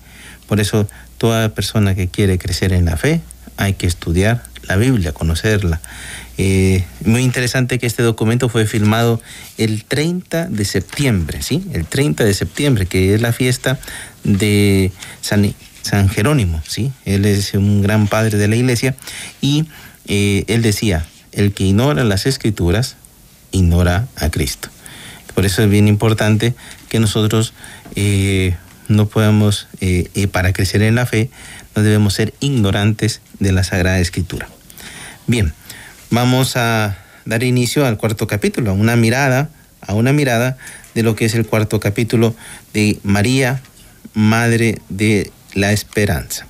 Por 0.48 0.60
eso, 0.60 0.88
toda 1.18 1.50
persona 1.50 1.96
que 1.96 2.08
quiere 2.08 2.38
crecer 2.38 2.74
en 2.74 2.86
la 2.86 2.98
fe, 2.98 3.22
hay 3.58 3.74
que 3.74 3.88
estudiar 3.88 4.44
la 4.68 4.76
Biblia, 4.76 5.12
conocerla. 5.12 5.82
Eh, 6.38 6.84
muy 7.04 7.24
interesante 7.24 7.80
que 7.80 7.88
este 7.88 8.04
documento 8.04 8.50
fue 8.50 8.66
firmado 8.66 9.22
el 9.58 9.84
30 9.86 10.46
de 10.46 10.66
septiembre, 10.66 11.42
¿sí? 11.42 11.66
El 11.74 11.86
30 11.86 12.24
de 12.24 12.34
septiembre, 12.34 12.86
que 12.86 13.16
es 13.16 13.22
la 13.22 13.34
fiesta 13.34 13.80
de 14.24 14.92
San, 15.22 15.54
San 15.82 16.10
Jerónimo, 16.10 16.62
¿sí? 16.68 16.92
Él 17.06 17.26
es 17.26 17.54
un 17.54 17.82
gran 17.82 18.08
padre 18.08 18.38
de 18.38 18.48
la 18.48 18.56
iglesia 18.56 18.96
y 19.42 19.68
eh, 20.08 20.44
él 20.48 20.62
decía, 20.62 21.06
el 21.32 21.54
que 21.54 21.64
ignora 21.64 22.04
las 22.04 22.26
escrituras, 22.26 22.98
ignora 23.52 24.08
a 24.18 24.30
Cristo. 24.30 24.70
Por 25.34 25.46
eso 25.46 25.64
es 25.64 25.70
bien 25.70 25.88
importante 25.88 26.56
que 26.90 27.00
nosotros 27.00 27.54
eh, 27.96 28.56
no 28.88 29.08
podemos, 29.08 29.68
para 30.32 30.54
crecer 30.54 30.82
en 30.82 30.96
la 30.96 31.06
fe, 31.06 31.30
no 31.76 31.84
debemos 31.84 32.14
ser 32.14 32.34
ignorantes 32.40 33.22
de 33.40 33.52
la 33.52 33.64
Sagrada 33.64 34.00
Escritura. 34.00 34.48
Bien, 35.28 35.54
vamos 36.10 36.56
a 36.58 36.98
dar 37.26 37.44
inicio 37.44 37.86
al 37.86 37.98
cuarto 37.98 38.28
capítulo, 38.28 38.72
a 38.72 38.74
una 38.74 38.96
mirada, 38.96 39.50
a 39.82 39.94
una 39.94 40.14
mirada 40.14 40.58
de 40.96 41.04
lo 41.04 41.16
que 41.16 41.26
es 41.26 41.36
el 41.36 41.46
cuarto 41.46 41.80
capítulo 41.80 42.36
de 42.74 43.00
María, 43.04 43.62
Madre 44.14 44.80
de 44.90 45.32
la 45.54 45.72
Esperanza. 45.72 46.48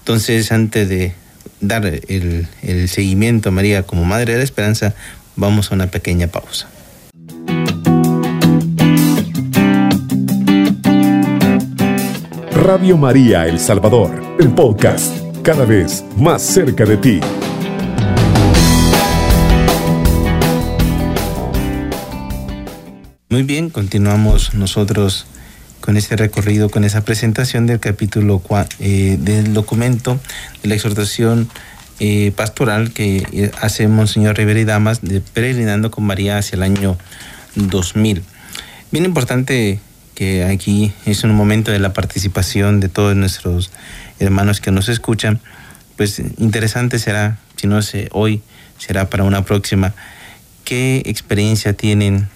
Entonces, 0.00 0.52
antes 0.52 0.88
de 0.88 1.14
dar 1.60 1.86
el, 1.86 2.48
el 2.62 2.88
seguimiento 2.88 3.48
a 3.48 3.52
María 3.52 3.84
como 3.84 4.04
Madre 4.04 4.32
de 4.32 4.38
la 4.38 4.44
Esperanza, 4.44 4.94
vamos 5.36 5.70
a 5.70 5.74
una 5.74 5.90
pequeña 5.90 6.26
pausa. 6.26 6.68
Radio 12.60 12.96
María 12.96 13.46
El 13.46 13.60
Salvador, 13.60 14.36
el 14.40 14.50
podcast, 14.50 15.16
cada 15.42 15.64
vez 15.64 16.04
más 16.16 16.42
cerca 16.42 16.84
de 16.84 16.96
ti. 16.96 17.20
Muy 23.28 23.44
bien, 23.44 23.70
continuamos 23.70 24.54
nosotros 24.54 25.26
con 25.80 25.96
este 25.96 26.16
recorrido, 26.16 26.68
con 26.68 26.82
esa 26.82 27.02
presentación 27.02 27.68
del 27.68 27.78
capítulo 27.78 28.42
eh, 28.80 29.18
del 29.20 29.54
documento 29.54 30.18
de 30.60 30.68
la 30.68 30.74
exhortación 30.74 31.48
eh, 32.00 32.32
pastoral 32.34 32.92
que 32.92 33.24
eh, 33.32 33.52
hace 33.60 33.86
Monseñor 33.86 34.36
Rivera 34.36 34.58
y 34.58 34.64
Damas 34.64 35.00
Peregrinando 35.32 35.92
con 35.92 36.02
María 36.02 36.38
hacia 36.38 36.56
el 36.56 36.64
año 36.64 36.98
2000. 37.54 38.24
Bien 38.90 39.04
importante 39.04 39.78
que 40.18 40.42
aquí 40.42 40.92
es 41.06 41.22
un 41.22 41.32
momento 41.32 41.70
de 41.70 41.78
la 41.78 41.92
participación 41.92 42.80
de 42.80 42.88
todos 42.88 43.14
nuestros 43.14 43.70
hermanos 44.18 44.60
que 44.60 44.72
nos 44.72 44.88
escuchan. 44.88 45.38
Pues 45.96 46.18
interesante 46.38 46.98
será, 46.98 47.38
si 47.54 47.68
no 47.68 47.82
sé, 47.82 48.08
hoy 48.10 48.42
será 48.78 49.08
para 49.10 49.22
una 49.22 49.44
próxima, 49.44 49.94
qué 50.64 51.04
experiencia 51.06 51.72
tienen 51.72 52.28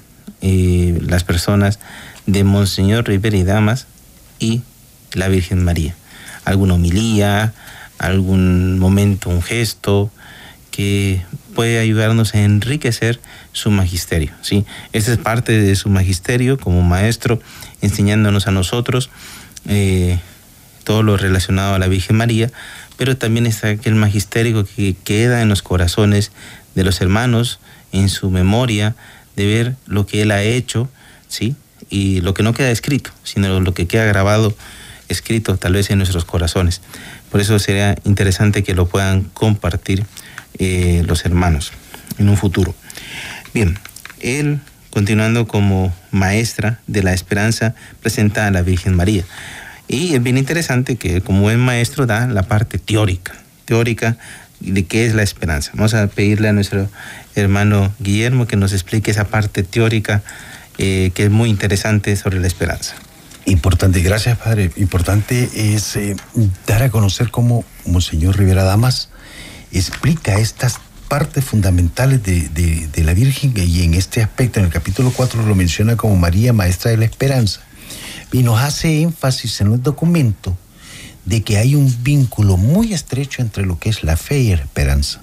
eh, 0.43 0.97
las 1.01 1.25
personas 1.25 1.81
de 2.25 2.45
Monseñor 2.45 3.09
Rivera 3.09 3.37
y 3.37 3.43
Damas 3.43 3.89
y 4.39 4.63
la 5.15 5.27
Virgen 5.27 5.65
María. 5.65 5.97
Alguna 6.45 6.75
homilía, 6.75 7.53
algún 7.99 8.79
momento, 8.79 9.29
un 9.29 9.43
gesto 9.43 10.13
que 10.71 11.21
puede 11.55 11.79
ayudarnos 11.79 12.35
a 12.35 12.43
enriquecer 12.43 13.21
su 13.53 13.71
magisterio. 13.71 14.33
¿sí? 14.43 14.65
Esta 14.93 15.13
es 15.13 15.19
parte 15.19 15.53
de 15.53 15.77
su 15.77 15.89
magisterio 15.89 16.59
como 16.59 16.83
maestro, 16.83 17.41
enseñándonos 17.81 18.47
a 18.47 18.51
nosotros 18.51 19.11
eh, 19.69 20.19
todo 20.85 21.03
lo 21.03 21.17
relacionado 21.17 21.75
a 21.75 21.79
la 21.79 21.89
Virgen 21.89 22.17
María, 22.17 22.51
pero 22.97 23.17
también 23.17 23.47
está 23.47 23.69
aquel 23.69 23.95
magisterio 23.95 24.65
que 24.65 24.95
queda 25.05 25.43
en 25.43 25.49
los 25.49 25.63
corazones 25.63 26.33
de 26.75 26.85
los 26.85 27.01
hermanos, 27.01 27.61
en 27.93 28.09
su 28.09 28.31
memoria, 28.31 28.95
de 29.37 29.47
ver 29.47 29.77
lo 29.87 30.07
que 30.07 30.23
Él 30.23 30.31
ha 30.31 30.43
hecho, 30.43 30.89
¿sí? 31.29 31.55
Y 31.89 32.21
lo 32.21 32.35
que 32.35 32.43
no 32.43 32.55
queda 32.55 32.71
escrito, 32.71 33.11
sino 33.23 33.61
lo 33.61 33.75
que 33.75 33.87
queda 33.87 34.05
grabado, 34.05 34.55
escrito 35.09 35.57
tal 35.57 35.75
vez 35.75 35.91
en 35.91 35.99
nuestros 35.99 36.25
corazones. 36.25 36.81
Por 37.31 37.41
eso 37.41 37.59
sería 37.59 37.97
interesante 38.05 38.63
que 38.63 38.75
lo 38.75 38.87
puedan 38.87 39.23
compartir 39.23 40.05
eh, 40.59 41.03
los 41.07 41.25
hermanos 41.25 41.73
en 42.19 42.29
un 42.29 42.37
futuro. 42.37 42.75
Bien, 43.55 43.79
Él, 44.21 44.61
continuando 44.91 45.47
como 45.47 45.95
maestra 46.11 46.81
de 46.87 47.03
la 47.03 47.13
esperanza, 47.13 47.75
presenta 48.01 48.47
a 48.47 48.51
la 48.51 48.63
Virgen 48.63 48.95
María. 48.95 49.25
Y 49.89 50.15
es 50.15 50.23
bien 50.23 50.39
interesante 50.39 50.97
que 50.97 51.21
como 51.21 51.43
buen 51.43 51.61
maestro 51.61 52.07
da 52.07 52.27
la 52.27 52.45
parte 52.45 52.79
teórica, 52.79 53.35
teórica 53.65 54.17
de 54.61 54.85
qué 54.85 55.07
es 55.07 55.15
la 55.15 55.23
esperanza. 55.23 55.73
Vamos 55.75 55.95
a 55.95 56.07
pedirle 56.07 56.49
a 56.49 56.53
nuestro 56.53 56.89
hermano 57.35 57.93
Guillermo 57.99 58.47
que 58.47 58.57
nos 58.57 58.73
explique 58.73 59.11
esa 59.11 59.25
parte 59.25 59.63
teórica 59.63 60.23
eh, 60.79 61.11
que 61.15 61.25
es 61.25 61.31
muy 61.31 61.51
interesante 61.51 62.17
sobre 62.17 62.41
la 62.41 62.47
esperanza. 62.47 62.95
Importante, 63.45 64.01
gracias 64.01 64.39
Padre. 64.39 64.71
Importante 64.77 65.51
es 65.55 65.97
eh, 65.97 66.17
dar 66.67 66.83
a 66.83 66.91
conocer 66.91 67.31
cómo 67.31 67.65
Monseñor 67.85 68.39
Rivera 68.39 68.63
Damas 68.63 69.11
explica 69.79 70.39
estas 70.39 70.81
partes 71.09 71.45
fundamentales 71.45 72.23
de, 72.23 73.05
la 73.05 73.13
Virgen 73.13 73.53
y 73.57 73.83
en 73.83 73.95
este 73.95 74.23
aspecto, 74.23 74.61
en 74.61 74.67
el 74.67 74.73
capítulo 74.73 75.13
4 75.15 75.45
lo 75.45 75.55
menciona 75.55 75.97
como 75.97 76.17
María, 76.17 76.53
Maestra 76.53 76.91
de 76.91 76.97
la 76.97 77.05
Esperanza. 77.05 77.61
Y 78.33 78.43
nos 78.43 78.61
hace 78.61 79.03
énfasis 79.03 79.61
en 79.61 79.73
el 79.73 79.83
documento 79.83 80.57
de 81.27 81.43
que 81.43 81.59
hay 81.59 81.75
un 81.75 81.95
vínculo 82.03 82.57
muy 82.57 82.95
estrecho 82.95 83.43
entre 83.43 83.67
lo 83.67 83.79
que 83.79 83.91
es 83.91 84.03
la 84.03 84.17
fe 84.17 84.41
y 84.41 84.57
la 84.57 84.63
esperanza. 84.63 85.21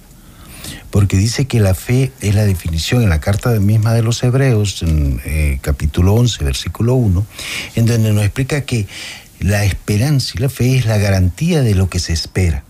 Porque 0.92 1.18
dice 1.18 1.46
que 1.46 1.60
la 1.60 1.74
fe 1.74 2.12
es 2.22 2.36
la 2.36 2.46
definición 2.46 3.02
en 3.02 3.10
la 3.10 3.20
carta 3.20 3.50
misma 3.60 3.94
de 3.94 4.04
los 4.04 4.22
Hebreos, 4.24 4.84
en 4.84 5.20
eh, 5.26 5.58
capítulo 5.62 6.14
11, 6.14 6.44
versículo 6.44 6.94
1, 6.94 7.26
en 7.76 7.86
donde 7.88 8.14
nos 8.14 8.24
explica 8.24 8.62
que 8.62 8.88
la 9.40 9.66
esperanza 9.66 10.34
y 10.36 10.40
la 10.40 10.50
fe 10.50 10.78
es 10.78 10.86
la 10.86 10.98
garantía 10.98 11.62
de 11.62 11.74
lo 11.74 11.90
que 11.90 12.00
se 12.00 12.14
espera. 12.14 12.64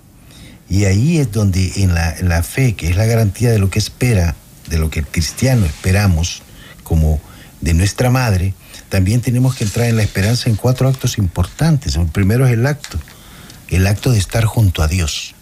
Y 0.70 0.86
ahí 0.86 1.18
es 1.18 1.32
donde 1.32 1.72
en 1.78 1.94
la, 1.94 2.44
fe, 2.44 2.76
que 2.76 2.90
es 2.90 2.96
la 2.96 3.06
garantía 3.06 3.52
de 3.52 3.60
lo 3.60 3.70
que 3.70 3.80
espera, 3.80 4.36
de 4.70 4.78
lo 4.78 4.90
que 4.90 5.00
el 5.00 5.08
cristiano 5.08 5.66
esperamos, 5.66 6.44
como 6.84 7.20
de 7.62 7.74
nuestra 7.74 8.10
madre, 8.10 8.54
también 8.90 9.22
tenemos 9.22 9.56
que 9.56 9.64
entrar 9.64 9.88
en 9.88 9.98
la 9.98 10.04
esperanza 10.04 10.50
en 10.50 10.56
cuatro 10.56 10.88
actos 10.88 11.18
importantes. 11.18 11.96
El 11.96 12.08
primero 12.08 12.46
es 12.46 12.54
el 12.54 12.66
acto 12.66 13.00
el 13.70 13.88
acto 13.88 14.12
de 14.12 14.18
estar 14.18 14.46
junto 14.46 14.82
a 14.82 14.88
Dios. 14.88 15.36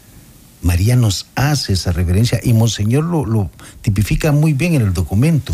María 0.62 0.96
nos 0.96 1.28
hace 1.36 1.74
esa 1.74 1.92
reverencia 1.92 2.40
y 2.44 2.54
Monseñor 2.54 3.06
lo, 3.06 3.50
tipifica 3.82 4.32
muy 4.32 4.54
bien 4.54 4.74
en 4.74 4.82
el 4.82 4.94
documento, 4.94 5.54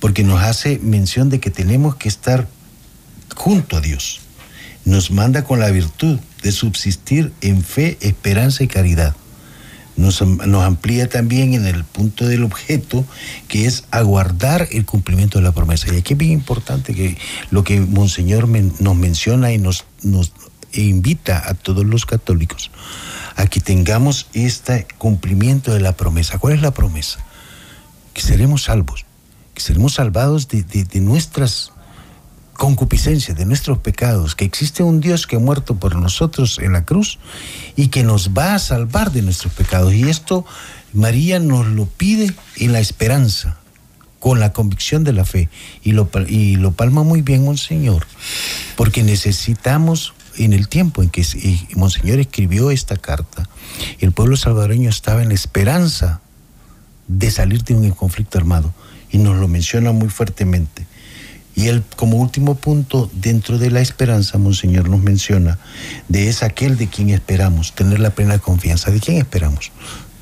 porque 0.00 0.22
nos 0.22 0.42
hace 0.42 0.78
mención 0.78 1.28
de 1.28 1.40
que 1.40 1.50
tenemos 1.50 1.96
que 1.96 2.08
estar 2.08 2.46
junto 3.34 3.76
a 3.76 3.80
Dios. 3.80 4.20
Nos 4.88 5.10
manda 5.10 5.44
con 5.44 5.60
la 5.60 5.70
virtud 5.70 6.18
de 6.42 6.50
subsistir 6.50 7.30
en 7.42 7.62
fe, 7.62 7.98
esperanza 8.00 8.64
y 8.64 8.68
caridad. 8.68 9.14
Nos, 9.96 10.22
nos, 10.22 10.64
amplía 10.64 11.10
también 11.10 11.52
en 11.52 11.66
el 11.66 11.84
punto 11.84 12.26
del 12.26 12.42
objeto, 12.42 13.04
que 13.48 13.66
es 13.66 13.84
aguardar 13.90 14.66
el 14.70 14.86
cumplimiento 14.86 15.38
de 15.38 15.44
la 15.44 15.52
promesa. 15.52 15.92
Y 15.92 15.98
aquí 15.98 16.14
es 16.14 16.18
bien 16.18 16.32
importante 16.32 16.94
que 16.94 17.18
lo 17.50 17.64
que 17.64 17.80
Monseñor 17.80 18.48
nos 18.48 18.96
menciona 18.96 19.52
y 19.52 19.58
nos, 19.58 19.84
nos 20.02 20.32
invita 20.72 21.42
a 21.46 21.52
todos 21.52 21.84
los 21.84 22.06
católicos 22.06 22.70
a 23.36 23.46
que 23.46 23.60
tengamos 23.60 24.28
este 24.32 24.86
cumplimiento 24.96 25.74
de 25.74 25.80
la 25.80 25.92
promesa. 25.92 26.38
¿Cuál 26.38 26.54
es 26.54 26.62
la 26.62 26.70
promesa? 26.70 27.20
Que 28.14 28.22
seremos 28.22 28.64
salvos, 28.64 29.04
que 29.52 29.60
seremos 29.60 29.92
salvados 29.92 30.48
de, 30.48 30.64
nuestras 31.00 31.72
concupiscencias, 32.58 33.38
de 33.38 33.46
nuestros 33.46 33.78
pecados, 33.78 34.34
que 34.34 34.44
existe 34.44 34.82
un 34.82 35.00
Dios 35.00 35.28
que 35.28 35.36
ha 35.36 35.38
muerto 35.38 35.76
por 35.76 35.94
nosotros 35.94 36.58
en 36.58 36.72
la 36.72 36.84
cruz 36.84 37.20
y 37.76 37.86
que 37.86 38.02
nos 38.02 38.30
va 38.30 38.56
a 38.56 38.58
salvar 38.58 39.12
de 39.12 39.22
nuestros 39.22 39.52
pecados. 39.52 39.94
Y 39.94 40.08
esto 40.08 40.44
María 40.92 41.38
nos 41.38 41.66
lo 41.68 41.86
pide 41.86 42.34
en 42.56 42.72
la 42.72 42.80
esperanza, 42.80 43.58
con 44.18 44.40
la 44.40 44.52
convicción 44.52 45.04
de 45.04 45.12
la 45.12 45.24
fe. 45.24 45.48
Y 45.84 45.92
lo, 45.92 46.10
y 46.26 46.56
lo 46.56 46.72
palma 46.72 47.04
muy 47.04 47.22
bien 47.22 47.46
un 47.46 47.56
Señor, 47.56 48.04
porque 48.74 49.04
necesitamos 49.04 50.12
en 50.36 50.52
el 50.52 50.66
tiempo 50.66 51.04
en 51.04 51.10
que 51.10 51.24
Monseñor 51.76 52.18
escribió 52.18 52.72
esta 52.72 52.96
carta, 52.96 53.48
el 54.00 54.10
pueblo 54.10 54.36
salvadoreño 54.36 54.90
estaba 54.90 55.22
en 55.22 55.28
la 55.28 55.34
esperanza 55.34 56.20
de 57.06 57.30
salir 57.30 57.62
de 57.62 57.74
un 57.74 57.88
conflicto 57.92 58.36
armado 58.36 58.74
y 59.12 59.18
nos 59.18 59.36
lo 59.36 59.46
menciona 59.46 59.92
muy 59.92 60.08
fuertemente. 60.08 60.87
Y 61.58 61.66
él, 61.66 61.82
como 61.96 62.18
último 62.18 62.54
punto, 62.54 63.10
dentro 63.12 63.58
de 63.58 63.72
la 63.72 63.80
esperanza, 63.80 64.38
Monseñor 64.38 64.88
nos 64.88 65.02
menciona, 65.02 65.58
de 66.06 66.28
es 66.28 66.44
aquel 66.44 66.76
de 66.76 66.86
quien 66.86 67.10
esperamos, 67.10 67.74
tener 67.74 67.98
la 67.98 68.10
plena 68.10 68.38
confianza. 68.38 68.92
¿De 68.92 69.00
quién 69.00 69.16
esperamos? 69.16 69.72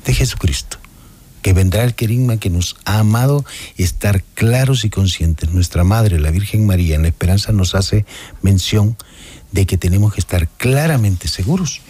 De 0.03 0.15
Jesucristo, 0.15 0.79
que 1.43 1.53
vendrá 1.53 1.83
el 1.83 1.93
querigma 1.93 2.37
que 2.37 2.49
nos 2.49 2.75
ha 2.85 2.97
amado, 2.97 3.45
estar 3.77 4.23
claros 4.33 4.83
y 4.83 4.89
conscientes. 4.89 5.51
Nuestra 5.51 5.83
Madre, 5.83 6.19
la 6.19 6.31
Virgen 6.31 6.65
María, 6.65 6.95
en 6.95 7.03
la 7.03 7.09
esperanza 7.09 7.51
nos 7.51 7.75
hace 7.75 8.07
mención 8.41 8.97
de 9.51 9.67
que 9.67 9.77
tenemos 9.77 10.15
que 10.15 10.21
estar 10.21 10.47
claramente 10.47 11.27
seguros 11.27 11.81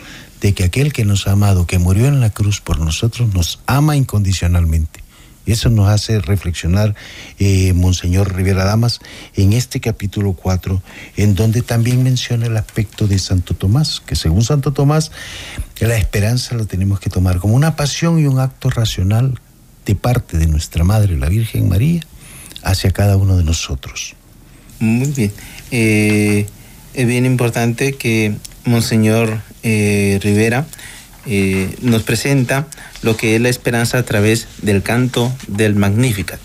de 0.42 0.54
que 0.54 0.66
aquel 0.66 0.92
que 0.92 1.06
nos 1.06 1.26
ha 1.26 1.32
amado, 1.32 1.66
que 1.66 1.80
murió 1.80 2.08
en 2.08 2.20
la 2.20 2.32
cruz 2.32 2.60
por 2.60 2.80
nosotros, 2.80 3.34
nos 3.34 3.60
ama 3.66 3.96
incondicionalmente. 3.96 5.07
Eso 5.48 5.70
nos 5.70 5.90
hace 5.90 6.20
reflexionar, 6.20 6.94
eh, 7.40 7.74
Monseñor 7.74 8.36
Rivera 8.36 8.66
Damas, 8.66 9.00
en 9.36 9.54
este 9.54 9.80
capítulo 9.80 10.34
4, 10.34 10.84
en 11.16 11.36
donde 11.36 11.62
también 11.62 12.04
menciona 12.04 12.46
el 12.48 12.58
aspecto 12.58 13.08
de 13.08 13.18
Santo 13.18 13.54
Tomás, 13.54 14.02
que 14.06 14.16
según 14.16 14.44
Santo 14.44 14.74
Tomás, 14.74 15.12
la 15.80 15.98
esperanza 15.98 16.56
la 16.56 16.66
tenemos 16.66 17.00
que 17.00 17.10
tomar 17.10 17.40
como 17.40 17.56
una 17.56 17.76
pasión 17.78 18.20
y 18.20 18.26
un 18.26 18.40
acto 18.40 18.70
racional 18.70 19.40
de 19.86 19.96
parte 19.96 20.38
de 20.38 20.48
nuestra 20.48 20.84
Madre, 20.84 21.18
la 21.18 21.30
Virgen 21.30 21.70
María, 21.70 22.02
hacia 22.62 22.92
cada 22.92 23.16
uno 23.16 23.38
de 23.38 23.46
nosotros. 23.46 24.16
Muy 24.80 25.12
bien. 25.12 25.32
Eh, 25.72 26.46
es 26.94 27.08
bien 27.08 27.26
importante 27.26 27.94
que 27.94 28.36
Monseñor 28.66 29.42
eh, 29.64 30.20
Rivera 30.22 30.68
eh, 31.28 31.76
nos 31.82 32.04
presenta 32.04 32.68
lo 33.02 33.18
que 33.18 33.36
es 33.36 33.42
la 33.42 33.50
esperanza 33.50 33.98
a 33.98 34.04
través 34.04 34.48
del 34.62 34.82
canto 34.82 35.34
del 35.48 35.76
Magnificat, 35.76 36.40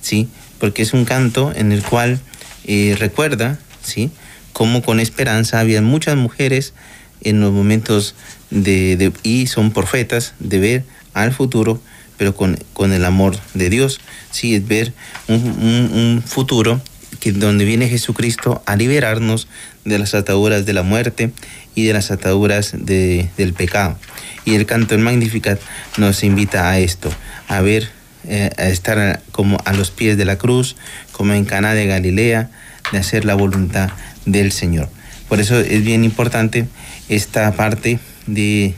¿sí? 0.00 0.28
Porque 0.60 0.82
es 0.82 0.92
un 0.92 1.04
canto 1.04 1.52
en 1.54 1.72
el 1.72 1.82
cual 1.82 2.20
eh, 2.64 2.96
recuerda, 2.98 3.58
¿sí? 3.82 4.10
Cómo 4.52 4.82
con 4.82 5.00
esperanza 5.00 5.60
había 5.60 5.82
muchas 5.82 6.16
mujeres 6.16 6.72
en 7.20 7.40
los 7.40 7.52
momentos 7.52 8.14
de, 8.50 9.12
y 9.22 9.48
son 9.48 9.72
profetas 9.72 10.34
de 10.38 10.58
ver 10.58 10.84
al 11.14 11.32
futuro, 11.32 11.82
pero 12.16 12.34
con, 12.34 12.58
con 12.72 12.92
el 12.92 13.04
amor 13.04 13.36
de 13.54 13.70
Dios, 13.70 14.00
¿sí? 14.30 14.54
Es 14.54 14.66
ver 14.68 14.92
un, 15.26 15.40
un 15.40 16.22
futuro 16.24 16.80
que 17.20 17.32
donde 17.32 17.64
viene 17.64 17.88
Jesucristo 17.88 18.62
a 18.66 18.76
liberarnos 18.76 19.48
de 19.84 19.98
las 19.98 20.14
ataduras 20.14 20.66
de 20.66 20.72
la 20.72 20.82
muerte 20.82 21.32
y 21.78 21.84
de 21.84 21.92
las 21.92 22.10
ataduras 22.10 22.72
de, 22.76 23.28
del 23.36 23.52
pecado. 23.52 23.96
Y 24.44 24.56
el 24.56 24.66
canto 24.66 24.96
en 24.96 25.02
Magnificat 25.02 25.60
nos 25.96 26.24
invita 26.24 26.68
a 26.68 26.80
esto, 26.80 27.08
a 27.46 27.60
ver, 27.60 27.88
eh, 28.26 28.50
a 28.58 28.64
estar 28.64 29.22
como 29.30 29.58
a 29.64 29.72
los 29.72 29.92
pies 29.92 30.18
de 30.18 30.24
la 30.24 30.38
cruz, 30.38 30.74
como 31.12 31.34
en 31.34 31.44
Cana 31.44 31.74
de 31.74 31.86
Galilea, 31.86 32.50
de 32.90 32.98
hacer 32.98 33.24
la 33.24 33.36
voluntad 33.36 33.90
del 34.26 34.50
Señor. 34.50 34.88
Por 35.28 35.38
eso 35.38 35.60
es 35.60 35.84
bien 35.84 36.02
importante 36.02 36.66
esta 37.08 37.52
parte 37.52 38.00
de 38.26 38.74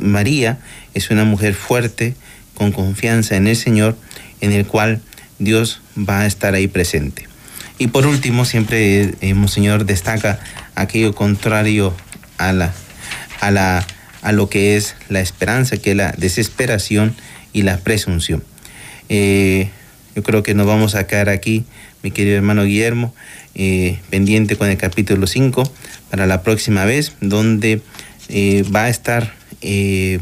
María, 0.00 0.58
es 0.92 1.10
una 1.10 1.24
mujer 1.24 1.54
fuerte, 1.54 2.16
con 2.54 2.72
confianza 2.72 3.36
en 3.36 3.46
el 3.46 3.56
Señor, 3.56 3.96
en 4.40 4.50
el 4.50 4.66
cual 4.66 5.00
Dios 5.38 5.82
va 5.96 6.22
a 6.22 6.26
estar 6.26 6.54
ahí 6.54 6.66
presente. 6.66 7.28
Y 7.78 7.86
por 7.86 8.06
último, 8.06 8.44
siempre 8.44 9.14
eh, 9.20 9.34
Monseñor 9.34 9.84
destaca 9.86 10.40
aquello 10.74 11.14
contrario 11.14 11.94
a 12.40 12.52
la, 12.52 12.72
a 13.40 13.50
la, 13.50 13.86
a 14.22 14.32
lo 14.32 14.48
que 14.48 14.76
es 14.76 14.96
la 15.08 15.20
esperanza, 15.20 15.76
que 15.76 15.90
es 15.90 15.96
la 15.96 16.12
desesperación 16.16 17.14
y 17.52 17.62
la 17.62 17.78
presunción. 17.78 18.42
Eh, 19.08 19.68
yo 20.16 20.22
creo 20.22 20.42
que 20.42 20.54
nos 20.54 20.66
vamos 20.66 20.94
a 20.94 21.06
quedar 21.06 21.28
aquí, 21.28 21.64
mi 22.02 22.10
querido 22.10 22.36
hermano 22.36 22.64
Guillermo, 22.64 23.14
eh, 23.54 23.98
pendiente 24.08 24.56
con 24.56 24.68
el 24.68 24.78
capítulo 24.78 25.26
5 25.26 25.70
para 26.10 26.26
la 26.26 26.42
próxima 26.42 26.84
vez, 26.84 27.12
donde 27.20 27.82
eh, 28.28 28.64
va 28.74 28.84
a 28.84 28.88
estar 28.88 29.38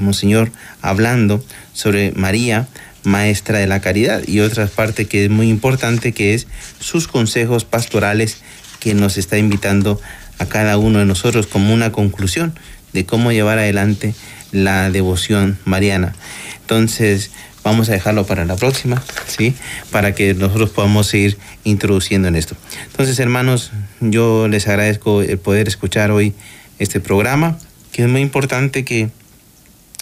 Monseñor 0.01 0.51
hablando 0.83 1.45
sobre 1.73 2.11
María, 2.16 2.66
maestra 3.05 3.59
de 3.61 3.69
la 3.69 3.81
caridad, 3.81 4.27
y 4.27 4.41
otra 4.41 4.66
parte 4.66 5.05
que 5.05 5.27
es 5.27 5.31
muy 5.31 5.49
importante, 5.49 6.12
que 6.12 6.35
es 6.35 6.49
sus 6.81 7.07
consejos 7.07 7.64
pastorales 7.64 8.39
que 8.81 8.95
nos 8.95 9.16
está 9.16 9.39
invitando 9.39 10.01
a 10.39 10.47
cada 10.47 10.78
uno 10.78 10.99
de 10.99 11.05
nosotros 11.05 11.47
como 11.47 11.74
una 11.74 11.93
conclusión 11.93 12.55
de 12.93 13.05
cómo 13.05 13.32
llevar 13.32 13.59
adelante 13.59 14.14
la 14.53 14.91
devoción 14.91 15.59
mariana. 15.64 16.14
Entonces, 16.61 17.30
vamos 17.64 17.89
a 17.89 17.93
dejarlo 17.93 18.24
para 18.24 18.45
la 18.45 18.57
próxima, 18.57 19.03
¿sí? 19.26 19.55
Para 19.91 20.14
que 20.14 20.34
nosotros 20.34 20.70
podamos 20.70 21.07
seguir 21.07 21.39
introduciendo 21.64 22.28
en 22.28 22.36
esto. 22.36 22.57
Entonces, 22.91 23.18
hermanos, 23.18 23.72
yo 24.01 24.49
les 24.49 24.68
agradezco 24.68 25.22
el 25.22 25.39
poder 25.39 25.68
escuchar 25.68 26.11
hoy 26.11 26.34
este 26.78 27.01
programa, 27.01 27.59
que 27.93 28.03
es 28.03 28.09
muy 28.09 28.20
importante 28.20 28.84
que 28.84 29.11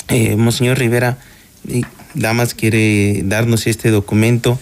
eh, 0.08 0.36
Monseñor 0.36 0.78
Rivera 0.78 1.18
Damas 2.14 2.54
quiere 2.54 3.22
darnos 3.24 3.66
este 3.66 3.90
documento 3.90 4.58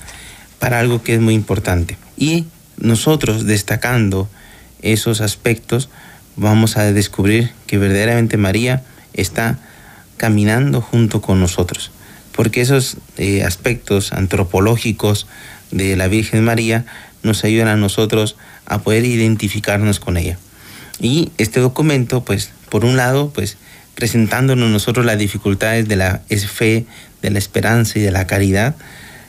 para 0.59 0.81
algo 0.81 1.03
que 1.03 1.15
es 1.15 1.21
muy 1.21 1.35
importante. 1.35 1.97
Y 2.17 2.47
nosotros, 2.79 3.45
destacando 3.45 4.29
esos 4.85 5.21
aspectos, 5.21 5.89
vamos 6.37 6.77
a 6.77 6.93
descubrir 6.93 7.53
que 7.67 7.79
verdaderamente 7.79 8.37
María 8.37 8.83
está 9.13 9.59
caminando 10.17 10.81
junto 10.81 11.21
con 11.21 11.41
nosotros, 11.41 11.91
porque 12.33 12.61
esos 12.61 12.99
eh, 13.17 13.43
aspectos 13.43 14.13
antropológicos 14.13 15.27
de 15.71 15.97
la 15.97 16.09
Virgen 16.09 16.45
María 16.45 16.85
nos 17.23 17.45
ayudan 17.45 17.69
a 17.69 17.77
nosotros 17.77 18.37
a 18.67 18.83
poder 18.83 19.05
identificarnos 19.05 19.99
con 19.99 20.17
ella. 20.17 20.39
Y 21.01 21.33
este 21.39 21.61
documento, 21.61 22.25
pues, 22.25 22.53
por 22.69 22.85
un 22.85 22.97
lado, 22.97 23.31
pues, 23.31 23.57
presentándonos 23.95 24.71
nosotros 24.71 25.07
las 25.07 25.19
dificultades 25.19 25.89
de 25.89 25.97
la 25.97 26.23
fe, 26.29 26.85
de 27.23 27.31
la 27.31 27.39
esperanza 27.39 27.99
y 27.99 28.03
de 28.03 28.11
la 28.11 28.27
caridad, 28.27 28.77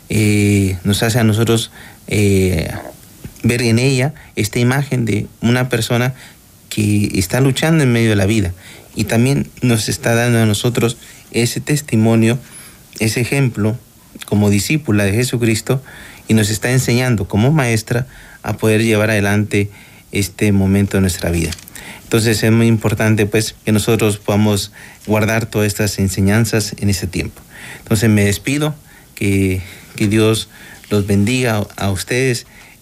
eh, 0.09 0.77
nos 0.83 1.01
hace 1.03 1.19
a 1.19 1.23
nosotros 1.23 1.71
eh, 2.07 2.71
ver 3.45 3.61
en 3.61 3.79
ella 3.79 4.13
esta 4.35 4.59
imagen 4.59 5.05
de 5.05 5.27
una 5.39 5.69
persona 5.69 6.13
que 6.69 7.11
está 7.13 7.39
luchando 7.41 7.83
en 7.83 7.93
medio 7.93 8.09
de 8.09 8.15
la 8.15 8.25
vida 8.25 8.53
y 8.95 9.05
también 9.05 9.47
nos 9.61 9.87
está 9.87 10.15
dando 10.15 10.39
a 10.39 10.45
nosotros 10.45 10.97
ese 11.31 11.61
testimonio, 11.61 12.39
ese 12.99 13.21
ejemplo 13.21 13.77
como 14.25 14.49
discípula 14.49 15.03
de 15.03 15.13
Jesucristo 15.13 15.81
y 16.27 16.33
nos 16.33 16.49
está 16.49 16.71
enseñando 16.71 17.27
como 17.27 17.51
maestra 17.51 18.07
a 18.41 18.57
poder 18.57 18.81
llevar 18.83 19.11
adelante 19.11 19.69
este 20.11 20.51
momento 20.51 20.97
de 20.97 21.01
nuestra 21.01 21.29
vida. 21.29 21.51
Entonces 22.03 22.41
es 22.41 22.51
muy 22.51 22.67
importante 22.67 23.25
pues 23.27 23.55
que 23.63 23.71
nosotros 23.71 24.17
podamos 24.17 24.71
guardar 25.05 25.45
todas 25.45 25.67
estas 25.67 25.99
enseñanzas 25.99 26.75
en 26.79 26.89
este 26.89 27.05
tiempo. 27.05 27.41
Entonces 27.79 28.09
me 28.09 28.25
despido, 28.25 28.75
que, 29.13 29.61
que 29.95 30.07
Dios 30.07 30.49
los 30.89 31.05
bendiga 31.05 31.65
a 31.75 31.91
ustedes 31.91 32.47